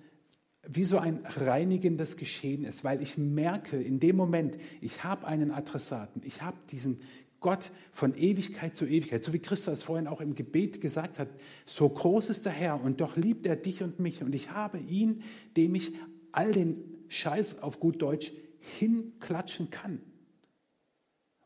wie 0.70 0.86
so 0.86 0.98
ein 0.98 1.26
reinigendes 1.26 2.18
Geschehen 2.18 2.66
ist, 2.66 2.84
weil 2.84 3.02
ich 3.02 3.18
merke 3.18 3.82
in 3.82 4.00
dem 4.00 4.16
Moment, 4.16 4.58
ich 4.82 5.04
habe 5.04 5.26
einen 5.26 5.52
Adressaten, 5.52 6.22
ich 6.26 6.42
habe 6.42 6.58
diesen 6.70 7.00
Gott 7.40 7.72
von 7.92 8.16
Ewigkeit 8.18 8.76
zu 8.76 8.86
Ewigkeit, 8.86 9.24
so 9.24 9.32
wie 9.32 9.40
Christus 9.40 9.84
vorhin 9.84 10.08
auch 10.08 10.22
im 10.22 10.36
Gebet 10.36 10.82
gesagt 10.82 11.20
hat, 11.20 11.30
so 11.66 11.88
groß 11.88 12.30
ist 12.30 12.46
der 12.46 12.52
Herr 12.52 12.82
und 12.82 13.00
doch 13.00 13.16
liebt 13.16 13.46
er 13.46 13.56
dich 13.56 13.84
und 13.84 14.00
mich 14.00 14.24
und 14.24 14.34
ich 14.34 14.52
habe 14.52 14.80
ihn, 14.80 15.24
dem 15.56 15.76
ich 15.76 15.94
all 16.32 16.52
den 16.52 16.84
Scheiß 17.08 17.62
auf 17.62 17.80
gut 17.80 18.02
Deutsch 18.02 18.32
hinklatschen 18.60 19.70
kann. 19.70 20.02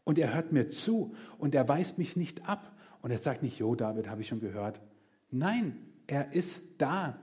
Und 0.03 0.17
er 0.17 0.33
hört 0.33 0.51
mir 0.51 0.69
zu 0.69 1.13
und 1.37 1.53
er 1.53 1.67
weist 1.67 1.97
mich 1.97 2.15
nicht 2.15 2.47
ab. 2.47 2.75
Und 3.01 3.11
er 3.11 3.17
sagt 3.17 3.43
nicht, 3.43 3.59
Jo, 3.59 3.75
David, 3.75 4.09
habe 4.09 4.21
ich 4.21 4.27
schon 4.27 4.39
gehört. 4.39 4.81
Nein, 5.29 5.77
er 6.07 6.33
ist 6.33 6.61
da. 6.77 7.19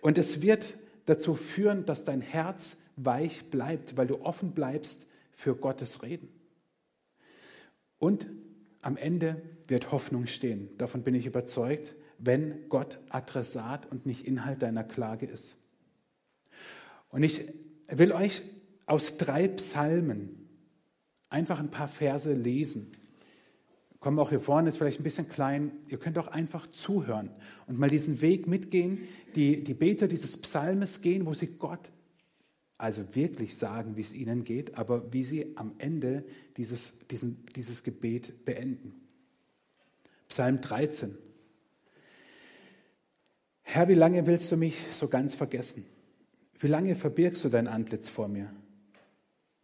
Und 0.00 0.18
es 0.18 0.42
wird 0.42 0.78
dazu 1.06 1.34
führen, 1.34 1.84
dass 1.86 2.04
dein 2.04 2.20
Herz 2.20 2.78
weich 2.96 3.50
bleibt, 3.50 3.96
weil 3.96 4.06
du 4.06 4.22
offen 4.22 4.52
bleibst 4.52 5.06
für 5.32 5.56
Gottes 5.56 6.02
Reden. 6.02 6.28
Und 7.98 8.26
am 8.80 8.96
Ende 8.96 9.40
wird 9.68 9.92
Hoffnung 9.92 10.26
stehen. 10.26 10.76
Davon 10.78 11.02
bin 11.02 11.14
ich 11.14 11.26
überzeugt, 11.26 11.94
wenn 12.18 12.68
Gott 12.68 12.98
Adressat 13.08 13.90
und 13.90 14.06
nicht 14.06 14.26
Inhalt 14.26 14.62
deiner 14.62 14.84
Klage 14.84 15.26
ist. 15.26 15.56
Und 17.10 17.22
ich 17.22 17.40
will 17.88 18.12
euch 18.12 18.42
aus 18.86 19.18
drei 19.18 19.48
Psalmen 19.48 20.48
einfach 21.28 21.58
ein 21.60 21.70
paar 21.70 21.88
Verse 21.88 22.32
lesen. 22.32 22.92
Kommen 24.02 24.18
auch 24.18 24.30
hier 24.30 24.40
vorne, 24.40 24.68
ist 24.68 24.78
vielleicht 24.78 24.98
ein 24.98 25.04
bisschen 25.04 25.28
klein. 25.28 25.70
Ihr 25.88 25.96
könnt 25.96 26.18
auch 26.18 26.26
einfach 26.26 26.66
zuhören 26.66 27.30
und 27.68 27.78
mal 27.78 27.88
diesen 27.88 28.20
Weg 28.20 28.48
mitgehen, 28.48 28.98
die, 29.36 29.62
die 29.62 29.74
Beter 29.74 30.08
dieses 30.08 30.36
Psalmes 30.36 31.02
gehen, 31.02 31.24
wo 31.24 31.34
sie 31.34 31.46
Gott 31.46 31.92
also 32.78 33.14
wirklich 33.14 33.56
sagen, 33.56 33.96
wie 33.96 34.00
es 34.00 34.12
ihnen 34.12 34.42
geht, 34.42 34.76
aber 34.76 35.12
wie 35.12 35.22
sie 35.22 35.56
am 35.56 35.74
Ende 35.78 36.24
dieses, 36.56 36.94
diesen, 37.12 37.46
dieses 37.54 37.84
Gebet 37.84 38.44
beenden. 38.44 38.92
Psalm 40.26 40.60
13. 40.60 41.16
Herr, 43.62 43.86
wie 43.86 43.94
lange 43.94 44.26
willst 44.26 44.50
du 44.50 44.56
mich 44.56 44.76
so 44.98 45.06
ganz 45.06 45.36
vergessen? 45.36 45.86
Wie 46.58 46.66
lange 46.66 46.96
verbirgst 46.96 47.44
du 47.44 47.50
dein 47.50 47.68
Antlitz 47.68 48.08
vor 48.08 48.26
mir? 48.26 48.52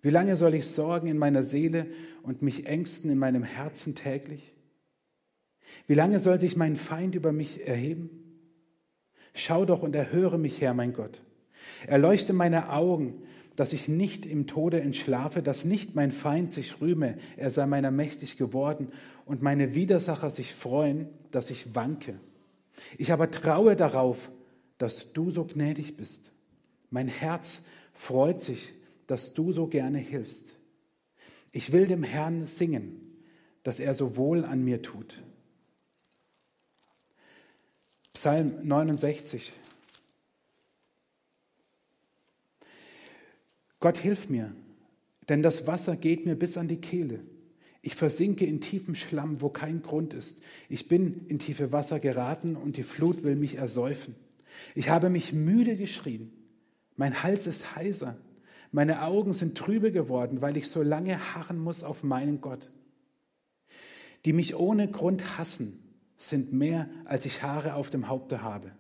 Wie 0.01 0.11
lange 0.11 0.37
soll 0.37 0.55
ich 0.55 0.67
sorgen 0.67 1.09
in 1.09 1.19
meiner 1.19 1.43
Seele 1.43 1.87
und 2.23 2.43
mich 2.43 2.67
ängsten 2.67 3.11
in 3.11 3.19
meinem 3.19 3.43
Herzen 3.43 3.95
täglich? 3.95 4.53
Wie 5.87 5.95
lange 5.95 6.21
soll 6.21 6.39
sich 6.39 6.57
mein 6.57 6.77
Feind 6.77 7.15
über 7.15 7.33
mich 7.33 7.67
erheben? 7.67 8.11
Schau 9.35 9.65
doch 9.65 9.83
und 9.83 9.95
erhöre 9.95 10.39
mich, 10.39 10.61
Herr, 10.61 10.75
mein 10.75 10.93
Gott. 10.93 11.21
Erleuchte 11.87 12.33
meine 12.33 12.71
Augen, 12.71 13.23
dass 13.57 13.73
ich 13.73 13.89
nicht 13.89 14.25
im 14.25 14.47
Tode 14.47 14.81
entschlafe, 14.81 15.43
dass 15.43 15.65
nicht 15.65 15.97
mein 15.97 16.13
Feind 16.13 16.53
sich 16.53 16.81
rühme, 16.81 17.19
er 17.37 17.51
sei 17.51 17.67
meiner 17.67 17.91
mächtig 17.91 18.37
geworden 18.37 18.89
und 19.25 19.43
meine 19.43 19.75
Widersacher 19.75 20.31
sich 20.31 20.55
freuen, 20.55 21.09
dass 21.33 21.51
ich 21.51 21.75
wanke. 21.75 22.21
Ich 22.99 23.13
aber 23.13 23.33
traue 23.33 23.75
darauf, 23.75 24.31
dass 24.79 25.13
du 25.13 25.31
so 25.31 25.45
gnädig 25.45 25.97
bist. 25.97 26.31
Mein 26.91 27.09
Herz 27.09 27.63
freut 27.93 28.41
sich, 28.41 28.73
dass 29.09 29.35
du 29.35 29.51
so 29.51 29.67
gerne 29.67 29.99
hilfst. 29.99 30.55
Ich 31.51 31.73
will 31.73 31.89
dem 31.89 32.05
Herrn 32.05 32.47
singen, 32.47 33.01
dass 33.65 33.81
er 33.81 33.95
so 33.95 34.17
wohl 34.17 34.45
an 34.45 34.63
mir 34.63 34.83
tut. 34.83 35.21
Psalm 38.13 38.67
69. 38.67 39.53
Gott 43.81 43.97
hilf 43.97 44.29
mir, 44.29 44.55
denn 45.29 45.43
das 45.43 45.67
Wasser 45.67 45.97
geht 45.97 46.27
mir 46.27 46.37
bis 46.37 46.57
an 46.57 46.69
die 46.69 46.81
Kehle. 46.81 47.21
Ich 47.81 47.95
versinke 47.95 48.45
in 48.45 48.61
tiefem 48.61 48.95
Schlamm, 48.95 49.41
wo 49.41 49.49
kein 49.49 49.83
Grund 49.83 50.13
ist. 50.13 50.43
Ich 50.69 50.89
bin 50.89 51.27
in 51.29 51.39
tiefe 51.39 51.73
Wasser 51.73 52.01
geraten 52.01 52.57
und 52.57 52.77
die 52.77 52.83
Flut 52.83 53.23
will 53.23 53.37
mich 53.37 53.55
ersäufen. 53.55 54.17
Ich 54.75 54.91
habe 54.91 55.09
mich 55.09 55.33
müde 55.33 55.77
geschrien. 55.77 56.31
Mein 56.97 57.23
Hals 57.23 57.47
ist 57.47 57.77
heiser. 57.77 58.19
Meine 58.71 59.03
Augen 59.03 59.33
sind 59.33 59.57
trübe 59.57 59.93
geworden, 59.93 60.41
weil 60.41 60.57
ich 60.57 60.69
so 60.69 60.83
lange 60.83 61.35
harren 61.35 61.59
muss 61.59 61.83
auf 61.83 62.03
meinen 62.03 62.41
Gott. 62.41 62.69
Die 64.25 64.33
mich 64.33 64.57
ohne 64.57 64.91
Grund 64.91 65.39
hassen, 65.39 65.83
sind 66.19 66.53
mehr, 66.53 66.89
als 67.05 67.25
ich 67.25 67.43
Haare 67.43 67.75
auf 67.75 67.91
dem 67.91 68.09
Haupte 68.09 68.43
habe. 68.43 68.73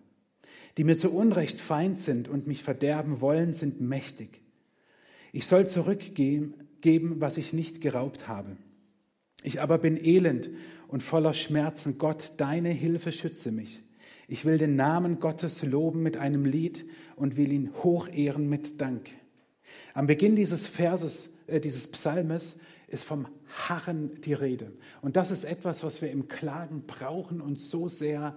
Die 0.77 0.85
mir 0.85 0.97
zu 0.97 1.11
Unrecht 1.13 1.61
Feind 1.61 1.99
sind 1.99 2.29
und 2.29 2.47
mich 2.47 2.63
verderben 2.63 3.21
wollen, 3.21 3.53
sind 3.53 3.81
mächtig. 3.81 4.43
Ich 5.33 5.47
soll 5.47 5.67
zurückgeben, 5.67 6.55
was 7.21 7.37
ich 7.37 7.53
nicht 7.53 7.81
geraubt 7.81 8.29
habe. 8.29 8.57
Ich 9.43 9.61
aber 9.61 9.79
bin 9.79 9.97
elend 9.97 10.51
und 10.89 11.03
voller 11.03 11.35
Schmerzen. 11.35 11.99
Gott, 11.99 12.33
deine 12.39 12.71
Hilfe 12.71 13.13
schütze 13.13 13.53
mich. 13.53 13.83
Ich 14.27 14.45
will 14.45 14.59
den 14.59 14.77
Namen 14.77 15.21
Gottes 15.21 15.63
loben 15.63 16.03
mit 16.03 16.17
einem 16.17 16.45
Lied 16.45 16.85
und 17.17 17.37
will 17.37 17.53
ihn 17.53 17.71
hochehren 17.83 18.49
mit 18.49 18.81
Dank. 18.81 19.11
Am 19.95 20.07
Beginn 20.07 20.37
dieses 20.37 20.67
Verses, 20.67 21.31
äh, 21.47 21.61
dieses 21.61 21.91
Psalmes 21.91 22.59
ist 22.87 23.05
vom 23.05 23.29
Harren 23.69 24.21
die 24.23 24.33
Rede. 24.33 24.73
Und 25.03 25.17
das 25.17 25.31
ist 25.31 25.45
etwas, 25.45 25.85
was 25.85 26.01
wir 26.03 26.11
im 26.11 26.29
Klagen 26.29 26.85
brauchen 26.87 27.41
und 27.41 27.61
so 27.61 27.89
sehr, 27.89 28.37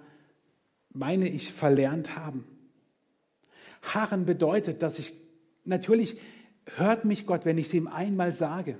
meine 0.89 1.30
ich, 1.30 1.54
verlernt 1.54 2.17
haben. 2.17 2.46
Harren 3.82 4.26
bedeutet, 4.26 4.84
dass 4.84 5.00
ich 5.00 5.13
natürlich 5.63 6.20
hört 6.65 7.06
mich 7.06 7.26
Gott, 7.26 7.46
wenn 7.46 7.58
ich 7.58 7.67
es 7.67 7.74
ihm 7.74 7.88
einmal 7.88 8.32
sage. 8.32 8.78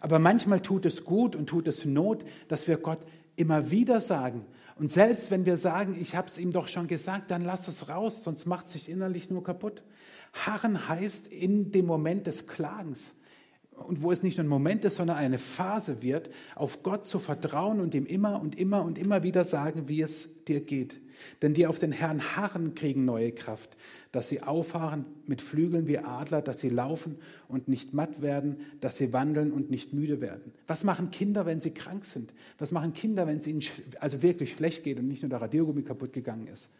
Aber 0.00 0.18
manchmal 0.18 0.60
tut 0.60 0.86
es 0.86 1.04
gut 1.04 1.36
und 1.36 1.46
tut 1.46 1.68
es 1.68 1.84
Not, 1.84 2.24
dass 2.48 2.66
wir 2.68 2.76
Gott 2.76 3.00
immer 3.36 3.70
wieder 3.70 4.00
sagen. 4.00 4.44
Und 4.76 4.90
selbst 4.90 5.30
wenn 5.30 5.46
wir 5.46 5.56
sagen, 5.56 5.96
ich 6.00 6.16
habe 6.16 6.28
es 6.28 6.38
ihm 6.38 6.52
doch 6.52 6.68
schon 6.68 6.88
gesagt, 6.88 7.30
dann 7.30 7.44
lass 7.44 7.68
es 7.68 7.88
raus, 7.88 8.24
sonst 8.24 8.46
macht 8.46 8.66
es 8.66 8.72
sich 8.72 8.88
innerlich 8.88 9.30
nur 9.30 9.44
kaputt. 9.44 9.82
Harren 10.32 10.88
heißt 10.88 11.26
in 11.26 11.72
dem 11.72 11.86
Moment 11.86 12.26
des 12.26 12.46
Klagens 12.46 13.14
und 13.76 14.02
wo 14.02 14.12
es 14.12 14.22
nicht 14.22 14.36
nur 14.38 14.44
ein 14.44 14.48
Moment 14.48 14.84
ist, 14.84 14.96
sondern 14.96 15.16
eine 15.16 15.38
Phase 15.38 16.02
wird, 16.02 16.30
auf 16.54 16.82
Gott 16.82 17.06
zu 17.06 17.18
vertrauen 17.18 17.80
und 17.80 17.94
ihm 17.94 18.06
immer 18.06 18.40
und 18.40 18.58
immer 18.58 18.82
und 18.82 18.98
immer 18.98 19.22
wieder 19.22 19.44
sagen, 19.44 19.88
wie 19.88 20.02
es 20.02 20.44
dir 20.44 20.60
geht. 20.60 21.00
Denn 21.40 21.54
die 21.54 21.66
auf 21.66 21.78
den 21.78 21.92
Herrn 21.92 22.36
harren, 22.36 22.74
kriegen 22.74 23.04
neue 23.04 23.32
Kraft, 23.32 23.76
dass 24.10 24.28
sie 24.28 24.42
auffahren 24.42 25.06
mit 25.26 25.40
Flügeln 25.40 25.86
wie 25.86 25.98
Adler, 25.98 26.42
dass 26.42 26.60
sie 26.60 26.68
laufen 26.68 27.16
und 27.48 27.68
nicht 27.68 27.94
matt 27.94 28.22
werden, 28.22 28.56
dass 28.80 28.96
sie 28.96 29.12
wandeln 29.12 29.52
und 29.52 29.70
nicht 29.70 29.92
müde 29.92 30.20
werden. 30.20 30.52
Was 30.66 30.84
machen 30.84 31.10
Kinder, 31.10 31.46
wenn 31.46 31.60
sie 31.60 31.72
krank 31.72 32.04
sind? 32.04 32.32
Was 32.58 32.72
machen 32.72 32.92
Kinder, 32.92 33.26
wenn 33.26 33.38
es 33.38 33.46
ihnen 33.46 33.62
also 34.00 34.22
wirklich 34.22 34.52
schlecht 34.52 34.84
geht 34.84 34.98
und 34.98 35.06
nicht 35.06 35.22
nur 35.22 35.30
der 35.30 35.40
Radiogummi 35.40 35.82
kaputt 35.82 36.12
gegangen 36.12 36.48
ist? 36.48 36.70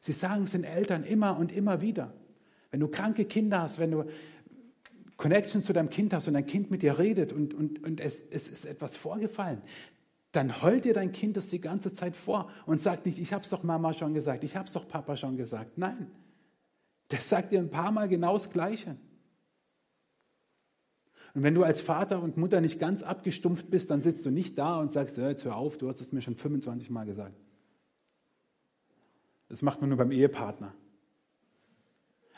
Sie 0.00 0.12
sagen 0.12 0.44
es 0.44 0.52
den 0.52 0.64
Eltern 0.64 1.04
immer 1.04 1.38
und 1.38 1.52
immer 1.52 1.80
wieder. 1.80 2.12
Wenn 2.70 2.80
du 2.80 2.88
kranke 2.88 3.24
Kinder 3.24 3.62
hast, 3.62 3.78
wenn 3.78 3.90
du 3.90 4.04
Connection 5.16 5.62
zu 5.62 5.72
deinem 5.72 5.90
Kind 5.90 6.12
hast 6.12 6.28
und 6.28 6.34
dein 6.34 6.46
Kind 6.46 6.70
mit 6.70 6.82
dir 6.82 6.98
redet 6.98 7.32
und, 7.32 7.54
und, 7.54 7.82
und 7.84 8.00
es, 8.00 8.22
es 8.30 8.48
ist 8.48 8.66
etwas 8.66 8.96
vorgefallen, 8.96 9.62
dann 10.32 10.62
heult 10.62 10.84
dir 10.84 10.92
dein 10.92 11.12
Kind 11.12 11.36
das 11.36 11.48
die 11.48 11.60
ganze 11.60 11.92
Zeit 11.92 12.14
vor 12.14 12.50
und 12.66 12.80
sagt 12.80 13.06
nicht, 13.06 13.18
ich 13.18 13.32
habe 13.32 13.42
es 13.42 13.50
doch 13.50 13.62
Mama 13.62 13.94
schon 13.94 14.12
gesagt, 14.12 14.44
ich 14.44 14.56
habe 14.56 14.66
es 14.66 14.72
doch 14.74 14.86
Papa 14.86 15.16
schon 15.16 15.36
gesagt. 15.36 15.78
Nein, 15.78 16.10
das 17.08 17.28
sagt 17.28 17.52
dir 17.52 17.60
ein 17.60 17.70
paar 17.70 17.92
Mal 17.92 18.08
genau 18.08 18.34
das 18.34 18.50
Gleiche. 18.50 18.96
Und 21.32 21.42
wenn 21.42 21.54
du 21.54 21.64
als 21.64 21.80
Vater 21.80 22.22
und 22.22 22.36
Mutter 22.36 22.60
nicht 22.60 22.78
ganz 22.78 23.02
abgestumpft 23.02 23.70
bist, 23.70 23.90
dann 23.90 24.02
sitzt 24.02 24.24
du 24.26 24.30
nicht 24.30 24.58
da 24.58 24.78
und 24.78 24.90
sagst, 24.90 25.18
jetzt 25.18 25.44
hör 25.44 25.56
auf, 25.56 25.78
du 25.78 25.88
hast 25.88 26.00
es 26.00 26.12
mir 26.12 26.22
schon 26.22 26.34
25 26.34 26.90
Mal 26.90 27.04
gesagt. 27.04 27.38
Das 29.48 29.62
macht 29.62 29.80
man 29.80 29.90
nur 29.90 29.98
beim 29.98 30.10
Ehepartner. 30.10 30.74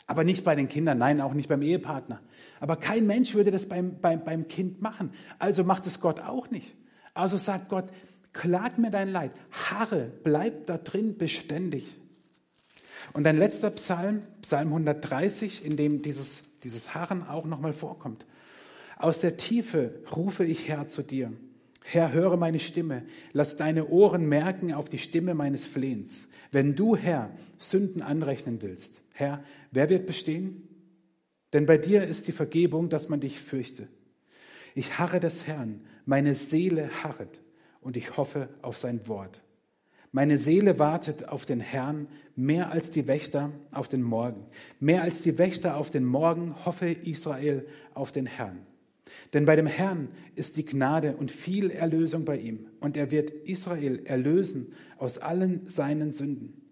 Aber 0.09 0.23
nicht 0.23 0.43
bei 0.43 0.55
den 0.55 0.67
Kindern, 0.67 0.97
nein, 0.97 1.21
auch 1.21 1.35
nicht 1.35 1.49
beim 1.49 1.61
Ehepartner. 1.61 2.19
Aber 2.59 2.77
kein 2.77 3.05
Mensch 3.05 3.35
würde 3.35 3.51
das 3.51 3.67
beim, 3.67 3.99
beim, 3.99 4.23
beim 4.23 4.47
Kind 4.47 4.81
machen. 4.81 5.11
Also 5.37 5.63
macht 5.63 5.85
es 5.85 6.01
Gott 6.01 6.19
auch 6.19 6.49
nicht. 6.49 6.75
Also 7.13 7.37
sagt 7.37 7.69
Gott, 7.69 7.87
klag 8.33 8.79
mir 8.79 8.89
dein 8.89 9.11
Leid, 9.11 9.33
harre, 9.51 10.11
bleib 10.23 10.65
da 10.65 10.79
drin 10.79 11.19
beständig. 11.19 11.85
Und 13.13 13.27
ein 13.27 13.37
letzter 13.37 13.69
Psalm, 13.69 14.23
Psalm 14.41 14.69
130, 14.69 15.63
in 15.63 15.77
dem 15.77 16.01
dieses, 16.01 16.41
dieses 16.63 16.95
Harren 16.95 17.27
auch 17.27 17.45
nochmal 17.45 17.73
vorkommt. 17.73 18.25
Aus 18.97 19.19
der 19.19 19.37
Tiefe 19.37 20.01
rufe 20.15 20.43
ich 20.43 20.67
Herr 20.67 20.87
zu 20.87 21.03
dir. 21.03 21.31
Herr, 21.91 22.13
höre 22.13 22.37
meine 22.37 22.59
Stimme. 22.59 23.03
Lass 23.33 23.55
deine 23.55 23.87
Ohren 23.87 24.29
merken 24.29 24.73
auf 24.73 24.89
die 24.89 24.99
Stimme 24.99 25.33
meines 25.33 25.65
Flehens. 25.65 26.27
Wenn 26.51 26.75
du, 26.75 26.95
Herr, 26.95 27.31
Sünden 27.57 28.03
anrechnen 28.03 28.61
willst, 28.61 29.01
Herr, 29.11 29.43
wer 29.71 29.89
wird 29.89 30.05
bestehen? 30.05 30.67
Denn 31.51 31.65
bei 31.65 31.79
dir 31.79 32.03
ist 32.03 32.27
die 32.27 32.31
Vergebung, 32.31 32.89
dass 32.89 33.09
man 33.09 33.21
dich 33.21 33.39
fürchte. 33.39 33.87
Ich 34.75 34.99
harre 34.99 35.19
des 35.19 35.47
Herrn, 35.47 35.81
meine 36.05 36.35
Seele 36.35 36.91
harret 37.03 37.41
und 37.81 37.97
ich 37.97 38.17
hoffe 38.17 38.49
auf 38.61 38.77
sein 38.77 39.07
Wort. 39.07 39.41
Meine 40.11 40.37
Seele 40.37 40.77
wartet 40.77 41.27
auf 41.27 41.47
den 41.47 41.59
Herrn 41.59 42.07
mehr 42.35 42.71
als 42.71 42.91
die 42.91 43.07
Wächter 43.07 43.51
auf 43.71 43.87
den 43.87 44.03
Morgen. 44.03 44.45
Mehr 44.79 45.01
als 45.01 45.23
die 45.23 45.39
Wächter 45.39 45.75
auf 45.75 45.89
den 45.89 46.05
Morgen 46.05 46.53
hoffe 46.65 46.87
Israel 46.87 47.67
auf 47.95 48.11
den 48.11 48.27
Herrn. 48.27 48.67
Denn 49.33 49.45
bei 49.45 49.55
dem 49.55 49.67
Herrn 49.67 50.09
ist 50.35 50.57
die 50.57 50.65
Gnade 50.65 51.15
und 51.17 51.31
viel 51.31 51.71
Erlösung 51.71 52.25
bei 52.25 52.37
ihm. 52.37 52.67
Und 52.79 52.97
er 52.97 53.11
wird 53.11 53.31
Israel 53.31 54.05
erlösen 54.05 54.73
aus 54.97 55.17
allen 55.17 55.67
seinen 55.67 56.11
Sünden. 56.11 56.69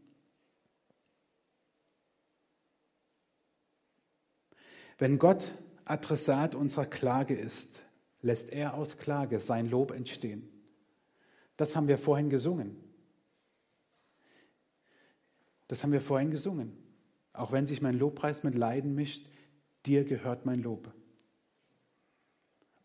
Wenn 4.98 5.20
Gott 5.20 5.52
Adressat 5.86 6.56
unserer 6.56 6.86
Klage 6.86 7.36
ist, 7.36 7.84
lässt 8.22 8.52
er 8.52 8.74
aus 8.74 8.98
Klage 8.98 9.40
sein 9.40 9.70
Lob 9.70 9.92
entstehen. 9.92 10.50
Das 11.56 11.76
haben 11.76 11.88
wir 11.88 11.98
vorhin 11.98 12.30
gesungen. 12.30 12.78
Das 15.68 15.84
haben 15.84 15.92
wir 15.92 16.02
vorhin 16.02 16.32
gesungen. 16.32 16.78
Auch 17.34 17.52
wenn 17.52 17.68
sich 17.68 17.82
mein 17.82 17.98
Lobpreis 17.98 18.44
mit 18.44 18.56
Leiden 18.56 18.96
mischt, 18.96 19.28
dir 19.86 20.04
gehört 20.04 20.46
mein 20.46 20.62
Lob. 20.62 20.92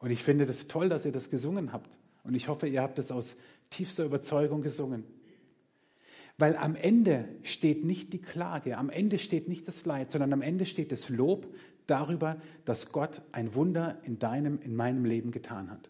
Und 0.02 0.10
ich 0.10 0.22
finde 0.22 0.46
das 0.46 0.66
toll, 0.66 0.88
dass 0.88 1.06
ihr 1.06 1.12
das 1.12 1.30
gesungen 1.30 1.72
habt. 1.72 1.96
Und 2.24 2.34
ich 2.34 2.48
hoffe, 2.48 2.66
ihr 2.66 2.82
habt 2.82 2.98
es 2.98 3.12
aus 3.12 3.36
tiefster 3.70 4.04
Überzeugung 4.04 4.60
gesungen. 4.60 5.04
Weil 6.38 6.56
am 6.56 6.74
Ende 6.74 7.28
steht 7.44 7.84
nicht 7.84 8.12
die 8.12 8.20
Klage, 8.20 8.78
am 8.78 8.90
Ende 8.90 9.20
steht 9.20 9.48
nicht 9.48 9.68
das 9.68 9.86
Leid, 9.86 10.10
sondern 10.10 10.32
am 10.32 10.42
Ende 10.42 10.66
steht 10.66 10.90
das 10.90 11.08
Lob 11.08 11.54
darüber, 11.86 12.40
dass 12.64 12.90
Gott 12.90 13.22
ein 13.30 13.54
Wunder 13.54 14.00
in 14.02 14.18
deinem, 14.18 14.60
in 14.60 14.74
meinem 14.74 15.04
Leben 15.04 15.30
getan 15.30 15.70
hat. 15.70 15.88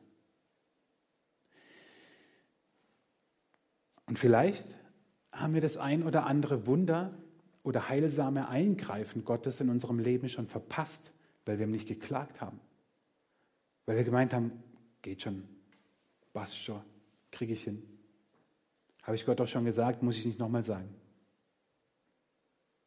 Und 4.06 4.18
vielleicht 4.18 4.76
haben 5.32 5.54
wir 5.54 5.62
das 5.62 5.78
ein 5.78 6.02
oder 6.02 6.26
andere 6.26 6.66
Wunder 6.66 7.14
oder 7.62 7.88
heilsame 7.88 8.50
Eingreifen 8.50 9.24
Gottes 9.24 9.62
in 9.62 9.70
unserem 9.70 9.98
Leben 9.98 10.28
schon 10.28 10.46
verpasst, 10.46 11.14
weil 11.46 11.58
wir 11.58 11.66
ihm 11.66 11.70
nicht 11.70 11.88
geklagt 11.88 12.42
haben. 12.42 12.60
Weil 13.86 13.96
wir 13.96 14.04
gemeint 14.04 14.32
haben, 14.32 14.52
geht 15.02 15.22
schon, 15.22 15.44
passt 16.32 16.58
schon, 16.58 16.82
kriege 17.30 17.52
ich 17.52 17.64
hin. 17.64 17.82
Habe 19.02 19.16
ich 19.16 19.26
Gott 19.26 19.40
doch 19.40 19.48
schon 19.48 19.64
gesagt, 19.64 20.02
muss 20.02 20.18
ich 20.18 20.26
nicht 20.26 20.38
nochmal 20.38 20.62
sagen. 20.62 20.94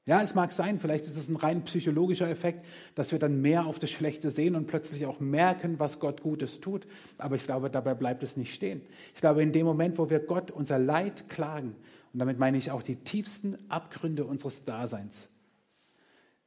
Ja, 0.08 0.22
es 0.22 0.36
mag 0.36 0.52
sein, 0.52 0.80
vielleicht 0.80 1.06
ist 1.06 1.18
es 1.18 1.30
ein 1.30 1.36
rein 1.36 1.64
psychologischer 1.64 2.30
Effekt, 2.30 2.64
dass 2.94 3.12
wir 3.12 3.18
dann 3.18 3.42
mehr 3.42 3.66
auf 3.66 3.80
das 3.80 3.90
Schlechte 3.90 4.30
sehen 4.30 4.56
und 4.56 4.68
plötzlich 4.68 5.08
auch 5.08 5.20
merken, 5.20 5.80
was 5.80 6.00
Gott 6.00 6.22
Gutes 6.22 6.60
tut. 6.60 6.86
Aber 7.18 7.36
ich 7.36 7.44
glaube, 7.44 7.72
dabei 7.72 7.96
bleibt 7.96 8.22
es 8.22 8.38
nicht 8.38 8.54
stehen. 8.54 8.82
Ich 9.16 9.22
glaube, 9.22 9.42
in 9.42 9.52
dem 9.52 9.66
Moment, 9.66 9.98
wo 9.98 10.12
wir 10.12 10.20
Gott 10.20 10.52
unser 10.52 10.78
Leid 10.78 11.28
klagen, 11.28 11.76
und 12.14 12.20
damit 12.20 12.38
meine 12.38 12.58
ich 12.58 12.70
auch 12.70 12.84
die 12.84 12.98
tiefsten 12.98 13.58
Abgründe 13.68 14.26
unseres 14.26 14.64
Daseins, 14.64 15.28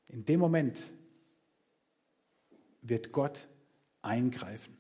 in 0.07 0.25
dem 0.25 0.39
Moment 0.39 0.81
wird 2.81 3.11
Gott 3.11 3.49
eingreifen. 4.09 4.77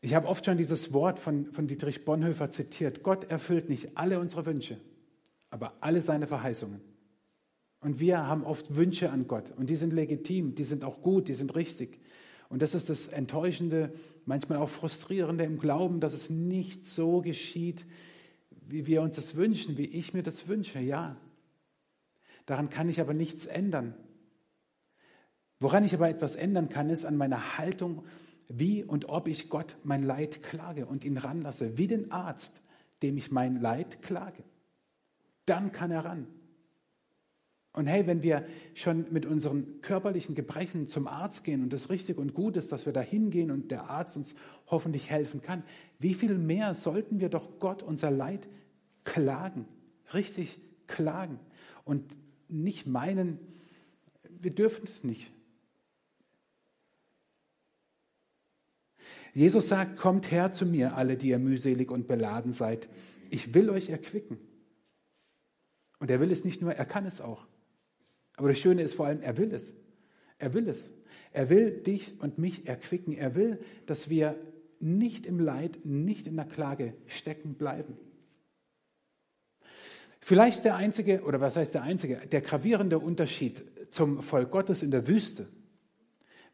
Ich 0.00 0.14
habe 0.14 0.28
oft 0.28 0.44
schon 0.44 0.58
dieses 0.58 0.92
Wort 0.92 1.18
von, 1.18 1.52
von 1.52 1.66
Dietrich 1.66 2.04
Bonhoeffer 2.04 2.50
zitiert. 2.50 3.02
Gott 3.02 3.30
erfüllt 3.30 3.68
nicht 3.68 3.96
alle 3.96 4.20
unsere 4.20 4.44
Wünsche, 4.46 4.78
aber 5.50 5.74
alle 5.80 6.02
seine 6.02 6.26
Verheißungen. 6.26 6.80
Und 7.80 8.00
wir 8.00 8.26
haben 8.26 8.44
oft 8.44 8.76
Wünsche 8.76 9.10
an 9.10 9.26
Gott 9.26 9.52
und 9.56 9.68
die 9.68 9.76
sind 9.76 9.92
legitim, 9.92 10.54
die 10.54 10.64
sind 10.64 10.84
auch 10.84 11.02
gut, 11.02 11.28
die 11.28 11.34
sind 11.34 11.54
richtig. 11.54 12.00
Und 12.48 12.62
das 12.62 12.74
ist 12.74 12.88
das 12.88 13.08
Enttäuschende, 13.08 13.92
manchmal 14.26 14.58
auch 14.58 14.68
Frustrierende 14.68 15.44
im 15.44 15.58
Glauben, 15.58 16.00
dass 16.00 16.14
es 16.14 16.30
nicht 16.30 16.86
so 16.86 17.20
geschieht, 17.20 17.84
wie 18.50 18.86
wir 18.86 19.02
uns 19.02 19.16
das 19.16 19.36
wünschen, 19.36 19.76
wie 19.76 19.86
ich 19.86 20.14
mir 20.14 20.22
das 20.22 20.48
wünsche. 20.48 20.80
Ja, 20.80 21.16
daran 22.46 22.70
kann 22.70 22.88
ich 22.88 23.00
aber 23.00 23.14
nichts 23.14 23.46
ändern. 23.46 23.94
Woran 25.60 25.84
ich 25.84 25.94
aber 25.94 26.08
etwas 26.08 26.36
ändern 26.36 26.68
kann, 26.68 26.90
ist 26.90 27.04
an 27.04 27.16
meiner 27.16 27.58
Haltung 27.58 28.04
wie 28.48 28.84
und 28.84 29.08
ob 29.08 29.28
ich 29.28 29.48
Gott 29.48 29.76
mein 29.84 30.02
Leid 30.02 30.42
klage 30.42 30.86
und 30.86 31.04
ihn 31.04 31.16
ranlasse, 31.16 31.78
wie 31.78 31.86
den 31.86 32.10
Arzt, 32.10 32.62
dem 33.02 33.16
ich 33.16 33.30
mein 33.30 33.60
Leid 33.60 34.02
klage. 34.02 34.42
Dann 35.46 35.72
kann 35.72 35.90
er 35.90 36.04
ran. 36.04 36.26
Und 37.74 37.88
hey, 37.88 38.06
wenn 38.06 38.22
wir 38.22 38.46
schon 38.74 39.06
mit 39.12 39.26
unseren 39.26 39.80
körperlichen 39.80 40.36
Gebrechen 40.36 40.86
zum 40.86 41.08
Arzt 41.08 41.42
gehen 41.42 41.60
und 41.60 41.72
das 41.72 41.90
richtig 41.90 42.18
und 42.18 42.32
gut 42.32 42.56
ist, 42.56 42.70
dass 42.70 42.86
wir 42.86 42.92
da 42.92 43.00
hingehen 43.00 43.50
und 43.50 43.72
der 43.72 43.90
Arzt 43.90 44.16
uns 44.16 44.36
hoffentlich 44.68 45.10
helfen 45.10 45.42
kann, 45.42 45.64
wie 45.98 46.14
viel 46.14 46.38
mehr 46.38 46.74
sollten 46.74 47.18
wir 47.18 47.28
doch 47.28 47.58
Gott 47.58 47.82
unser 47.82 48.12
Leid 48.12 48.46
klagen, 49.02 49.66
richtig 50.12 50.60
klagen 50.86 51.40
und 51.84 52.16
nicht 52.48 52.86
meinen, 52.86 53.40
wir 54.38 54.54
dürfen 54.54 54.84
es 54.84 55.02
nicht. 55.02 55.33
Jesus 59.34 59.68
sagt, 59.68 59.96
kommt 59.96 60.30
her 60.30 60.50
zu 60.52 60.66
mir, 60.66 60.96
alle, 60.96 61.16
die 61.16 61.28
ihr 61.28 61.38
mühselig 61.38 61.90
und 61.90 62.06
beladen 62.06 62.52
seid. 62.52 62.88
Ich 63.30 63.54
will 63.54 63.70
euch 63.70 63.90
erquicken. 63.90 64.38
Und 65.98 66.10
er 66.10 66.20
will 66.20 66.30
es 66.30 66.44
nicht 66.44 66.62
nur, 66.62 66.72
er 66.72 66.84
kann 66.84 67.06
es 67.06 67.20
auch. 67.20 67.46
Aber 68.36 68.48
das 68.48 68.58
Schöne 68.58 68.82
ist 68.82 68.94
vor 68.94 69.06
allem, 69.06 69.22
er 69.22 69.36
will 69.36 69.52
es. 69.52 69.74
Er 70.38 70.54
will 70.54 70.68
es. 70.68 70.92
Er 71.32 71.50
will 71.50 71.70
dich 71.70 72.20
und 72.20 72.38
mich 72.38 72.68
erquicken. 72.68 73.12
Er 73.12 73.34
will, 73.34 73.58
dass 73.86 74.08
wir 74.08 74.38
nicht 74.80 75.26
im 75.26 75.40
Leid, 75.40 75.80
nicht 75.84 76.26
in 76.26 76.36
der 76.36 76.44
Klage 76.44 76.94
stecken 77.06 77.54
bleiben. 77.54 77.96
Vielleicht 80.20 80.64
der 80.64 80.76
einzige, 80.76 81.22
oder 81.22 81.40
was 81.40 81.56
heißt 81.56 81.74
der 81.74 81.82
einzige, 81.82 82.16
der 82.16 82.40
gravierende 82.40 82.98
Unterschied 82.98 83.62
zum 83.90 84.22
Volk 84.22 84.50
Gottes 84.50 84.82
in 84.82 84.90
der 84.90 85.06
Wüste 85.06 85.48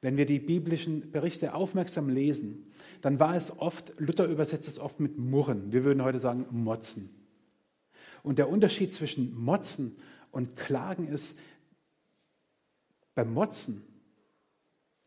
wenn 0.00 0.16
wir 0.16 0.24
die 0.26 0.38
biblischen 0.38 1.10
Berichte 1.10 1.54
aufmerksam 1.54 2.08
lesen, 2.08 2.72
dann 3.02 3.20
war 3.20 3.34
es 3.34 3.58
oft, 3.58 3.92
Luther 3.98 4.26
übersetzt 4.26 4.68
es 4.68 4.78
oft 4.78 4.98
mit 4.98 5.18
Murren. 5.18 5.72
Wir 5.72 5.84
würden 5.84 6.02
heute 6.02 6.18
sagen 6.18 6.46
Motzen. 6.50 7.10
Und 8.22 8.38
der 8.38 8.48
Unterschied 8.48 8.92
zwischen 8.92 9.38
Motzen 9.38 9.96
und 10.30 10.56
Klagen 10.56 11.06
ist, 11.06 11.38
beim 13.14 13.32
Motzen 13.32 13.82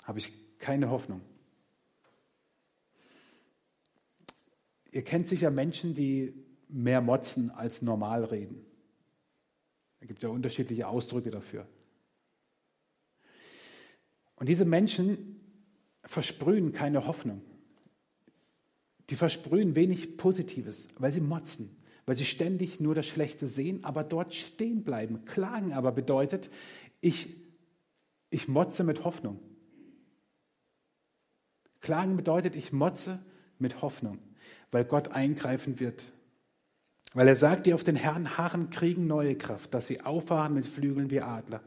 habe 0.03 0.19
ich 0.19 0.31
keine 0.59 0.89
Hoffnung. 0.89 1.21
Ihr 4.91 5.03
kennt 5.03 5.27
sicher 5.27 5.49
Menschen, 5.49 5.95
die 5.95 6.33
mehr 6.69 7.01
motzen 7.01 7.49
als 7.49 7.81
normal 7.81 8.25
reden. 8.25 8.63
Es 9.99 10.07
gibt 10.07 10.21
ja 10.21 10.29
unterschiedliche 10.29 10.87
Ausdrücke 10.87 11.31
dafür. 11.31 11.67
Und 14.35 14.49
diese 14.49 14.65
Menschen 14.65 15.39
versprühen 16.03 16.73
keine 16.73 17.07
Hoffnung. 17.07 17.41
Die 19.09 19.15
versprühen 19.15 19.75
wenig 19.75 20.17
Positives, 20.17 20.87
weil 20.97 21.11
sie 21.11 21.21
motzen, 21.21 21.75
weil 22.05 22.15
sie 22.15 22.25
ständig 22.25 22.79
nur 22.79 22.95
das 22.95 23.05
Schlechte 23.05 23.47
sehen, 23.47 23.83
aber 23.83 24.03
dort 24.03 24.33
stehen 24.33 24.83
bleiben. 24.83 25.25
Klagen 25.25 25.73
aber 25.73 25.91
bedeutet, 25.91 26.49
ich, 27.01 27.35
ich 28.29 28.47
motze 28.47 28.83
mit 28.83 29.03
Hoffnung. 29.03 29.39
Klagen 31.81 32.15
bedeutet, 32.15 32.55
ich 32.55 32.71
motze 32.71 33.19
mit 33.59 33.81
Hoffnung, 33.81 34.19
weil 34.71 34.85
Gott 34.85 35.09
eingreifen 35.09 35.79
wird. 35.79 36.13
Weil 37.13 37.27
er 37.27 37.35
sagt, 37.35 37.65
die 37.65 37.73
auf 37.73 37.83
den 37.83 37.97
Herrn 37.97 38.37
harren, 38.37 38.69
kriegen 38.69 39.05
neue 39.05 39.35
Kraft, 39.35 39.73
dass 39.73 39.87
sie 39.87 40.01
auffahren 40.01 40.53
mit 40.53 40.65
Flügeln 40.65 41.11
wie 41.11 41.21
Adler 41.21 41.61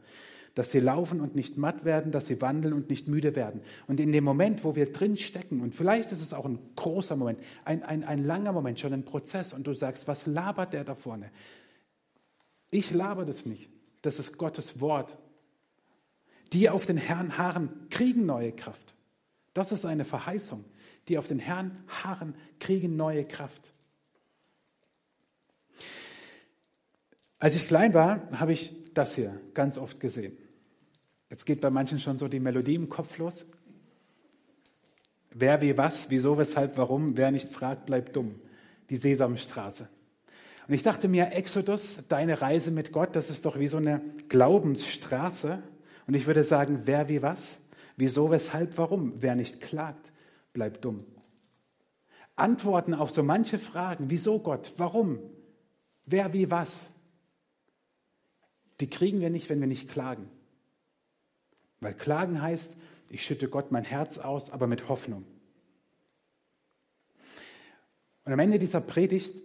dass 0.57 0.71
sie 0.71 0.79
laufen 0.79 1.21
und 1.21 1.35
nicht 1.35 1.55
matt 1.59 1.85
werden, 1.85 2.11
dass 2.11 2.25
sie 2.25 2.41
wandeln 2.41 2.73
und 2.73 2.89
nicht 2.89 3.07
müde 3.07 3.35
werden. 3.35 3.61
Und 3.85 3.99
in 3.99 4.11
dem 4.11 4.23
Moment, 4.23 4.63
wo 4.63 4.75
wir 4.75 4.91
drin 4.91 5.15
stecken, 5.15 5.61
und 5.61 5.75
vielleicht 5.75 6.11
ist 6.11 6.19
es 6.19 6.33
auch 6.33 6.47
ein 6.47 6.57
großer 6.75 7.15
Moment, 7.15 7.39
ein, 7.63 7.83
ein, 7.83 8.03
ein 8.03 8.25
langer 8.25 8.53
Moment, 8.53 8.79
schon 8.79 8.91
ein 8.91 9.05
Prozess, 9.05 9.53
und 9.53 9.67
du 9.67 9.75
sagst, 9.75 10.07
was 10.07 10.25
labert 10.25 10.73
der 10.73 10.83
da 10.83 10.95
vorne? 10.95 11.29
Ich 12.71 12.89
laber 12.89 13.23
das 13.23 13.45
nicht. 13.45 13.69
Das 14.01 14.17
ist 14.17 14.39
Gottes 14.39 14.81
Wort. 14.81 15.19
Die 16.53 16.71
auf 16.71 16.87
den 16.87 16.97
Herrn 16.97 17.37
harren, 17.37 17.69
kriegen 17.91 18.25
neue 18.25 18.51
Kraft. 18.51 18.95
Das 19.53 19.71
ist 19.71 19.85
eine 19.85 20.05
Verheißung. 20.05 20.65
Die 21.07 21.19
auf 21.19 21.27
den 21.27 21.37
Herrn 21.37 21.77
harren, 21.87 22.33
kriegen 22.57 22.95
neue 22.95 23.25
Kraft. 23.25 23.73
Als 27.37 27.53
ich 27.53 27.67
klein 27.67 27.93
war, 27.93 28.27
habe 28.31 28.53
ich 28.53 28.91
das 28.95 29.13
hier 29.13 29.39
ganz 29.53 29.77
oft 29.77 29.99
gesehen. 29.99 30.35
Jetzt 31.29 31.45
geht 31.45 31.61
bei 31.61 31.69
manchen 31.69 31.99
schon 31.99 32.17
so 32.17 32.27
die 32.27 32.39
Melodie 32.39 32.75
im 32.75 32.89
Kopf 32.89 33.17
los. 33.17 33.45
Wer 35.31 35.61
wie 35.61 35.77
was, 35.77 36.09
wieso, 36.09 36.37
weshalb, 36.37 36.77
warum, 36.77 37.17
wer 37.17 37.31
nicht 37.31 37.51
fragt, 37.51 37.85
bleibt 37.85 38.15
dumm. 38.15 38.39
Die 38.89 38.95
Sesamstraße. 38.95 39.89
Und 40.67 40.73
ich 40.73 40.83
dachte 40.83 41.07
mir, 41.07 41.31
Exodus, 41.33 42.07
deine 42.07 42.41
Reise 42.41 42.71
mit 42.71 42.91
Gott, 42.91 43.15
das 43.15 43.29
ist 43.29 43.45
doch 43.45 43.59
wie 43.59 43.67
so 43.67 43.77
eine 43.77 44.01
Glaubensstraße. 44.29 45.61
Und 46.07 46.13
ich 46.13 46.27
würde 46.27 46.43
sagen, 46.43 46.81
wer 46.85 47.09
wie 47.09 47.21
was, 47.21 47.57
wieso, 47.97 48.31
weshalb, 48.31 48.77
warum, 48.77 49.13
wer 49.21 49.35
nicht 49.35 49.61
klagt, 49.61 50.11
bleibt 50.53 50.83
dumm. 50.83 51.05
Antworten 52.35 52.93
auf 52.93 53.11
so 53.11 53.23
manche 53.23 53.59
Fragen, 53.59 54.09
wieso 54.09 54.39
Gott, 54.39 54.73
warum, 54.77 55.19
wer 56.05 56.33
wie 56.33 56.51
was, 56.51 56.87
die 58.79 58.89
kriegen 58.89 59.21
wir 59.21 59.29
nicht, 59.29 59.49
wenn 59.49 59.59
wir 59.59 59.67
nicht 59.67 59.89
klagen. 59.89 60.29
Weil 61.81 61.93
Klagen 61.93 62.41
heißt, 62.41 62.77
ich 63.09 63.23
schütte 63.23 63.47
Gott 63.47 63.71
mein 63.71 63.83
Herz 63.83 64.17
aus, 64.17 64.49
aber 64.49 64.67
mit 64.67 64.89
Hoffnung. 64.89 65.25
Und 68.25 68.33
am 68.33 68.39
Ende 68.39 68.59
dieser 68.59 68.81
Predigt 68.81 69.35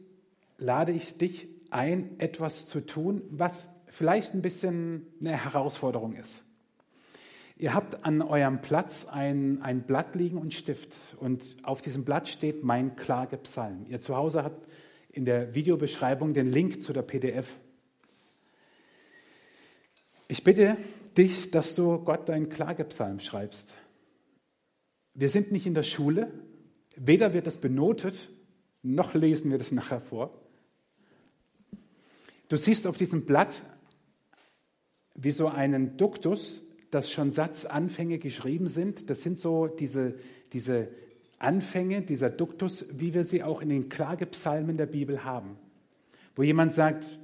lade 0.58 0.92
ich 0.92 1.16
dich 1.18 1.46
ein, 1.70 2.18
etwas 2.18 2.66
zu 2.66 2.80
tun, 2.80 3.22
was 3.30 3.68
vielleicht 3.86 4.34
ein 4.34 4.42
bisschen 4.42 5.06
eine 5.20 5.36
Herausforderung 5.36 6.14
ist. 6.14 6.44
Ihr 7.56 7.74
habt 7.74 8.04
an 8.04 8.22
eurem 8.22 8.60
Platz 8.60 9.06
ein, 9.06 9.62
ein 9.62 9.82
Blatt 9.82 10.16
liegen 10.16 10.38
und 10.38 10.52
Stift. 10.52 11.16
Und 11.20 11.58
auf 11.62 11.80
diesem 11.80 12.04
Blatt 12.04 12.26
steht 12.26 12.64
mein 12.64 12.96
Klagepsalm. 12.96 13.86
Ihr 13.88 14.00
zu 14.00 14.16
Hause 14.16 14.42
habt 14.42 14.66
in 15.10 15.24
der 15.24 15.54
Videobeschreibung 15.54 16.32
den 16.32 16.50
Link 16.50 16.82
zu 16.82 16.92
der 16.92 17.02
PDF. 17.02 17.56
Ich 20.32 20.44
bitte 20.44 20.78
dich, 21.14 21.50
dass 21.50 21.74
du 21.74 21.98
Gott 21.98 22.26
deinen 22.26 22.48
Klagepsalm 22.48 23.20
schreibst. 23.20 23.74
Wir 25.12 25.28
sind 25.28 25.52
nicht 25.52 25.66
in 25.66 25.74
der 25.74 25.82
Schule, 25.82 26.32
weder 26.96 27.34
wird 27.34 27.46
das 27.46 27.58
benotet, 27.58 28.30
noch 28.82 29.12
lesen 29.12 29.50
wir 29.50 29.58
das 29.58 29.72
nachher 29.72 30.00
vor. 30.00 30.30
Du 32.48 32.56
siehst 32.56 32.86
auf 32.86 32.96
diesem 32.96 33.26
Blatt 33.26 33.62
wie 35.14 35.32
so 35.32 35.48
einen 35.48 35.98
Duktus, 35.98 36.62
dass 36.90 37.10
schon 37.10 37.30
Satzanfänge 37.30 38.18
geschrieben 38.18 38.70
sind. 38.70 39.10
Das 39.10 39.20
sind 39.20 39.38
so 39.38 39.66
diese, 39.66 40.14
diese 40.54 40.88
Anfänge, 41.40 42.00
dieser 42.00 42.30
Duktus, 42.30 42.86
wie 42.90 43.12
wir 43.12 43.24
sie 43.24 43.42
auch 43.42 43.60
in 43.60 43.68
den 43.68 43.90
Klagepsalmen 43.90 44.78
der 44.78 44.86
Bibel 44.86 45.24
haben. 45.24 45.58
Wo 46.34 46.42
jemand 46.42 46.72
sagt, 46.72 47.18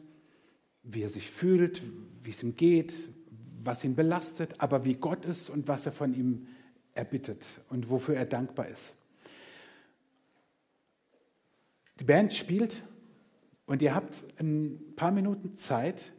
wie 0.83 1.03
er 1.03 1.11
sich 1.11 1.31
fühlt, 1.31 1.83
wie 2.23 2.31
es 2.31 2.43
ihm 2.43 2.55
geht, 2.55 2.95
was 3.63 3.85
ihn 3.85 3.95
belastet, 3.95 4.55
aber 4.59 4.85
wie 4.85 4.95
Gott 4.95 5.25
ist 5.25 5.51
und 5.51 5.69
was 5.69 5.87
er 5.87 5.93
von 5.93 6.15
ihm 6.15 6.47
erbittet 6.95 7.47
und 7.69 7.91
wofür 7.91 8.17
er 8.17 8.27
dankbar 8.27 8.69
ist. 8.69 8.95
Die 12.01 12.05
Band 12.05 12.33
spielt 12.33 12.83
und 13.67 13.83
ihr 13.83 13.95
habt 13.95 14.25
ein 14.39 14.95
paar 14.97 15.11
Minuten 15.11 15.57
Zeit, 15.57 16.13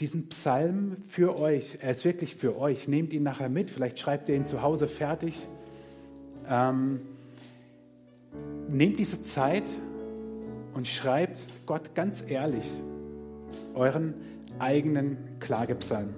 diesen 0.00 0.28
Psalm 0.28 0.98
für 1.08 1.36
euch, 1.36 1.78
er 1.80 1.90
ist 1.92 2.04
wirklich 2.04 2.36
für 2.36 2.58
euch, 2.58 2.86
nehmt 2.86 3.14
ihn 3.14 3.22
nachher 3.22 3.48
mit, 3.48 3.70
vielleicht 3.70 3.98
schreibt 3.98 4.28
ihr 4.28 4.36
ihn 4.36 4.44
zu 4.44 4.60
Hause 4.60 4.88
fertig. 4.88 5.48
Ähm, 6.46 7.00
nehmt 8.68 8.98
diese 8.98 9.22
Zeit 9.22 9.68
und 10.74 10.86
schreibt 10.86 11.40
Gott 11.64 11.94
ganz 11.94 12.22
ehrlich 12.26 12.70
euren 13.74 14.14
eigenen 14.58 15.18
Klagepsalm. 15.38 16.14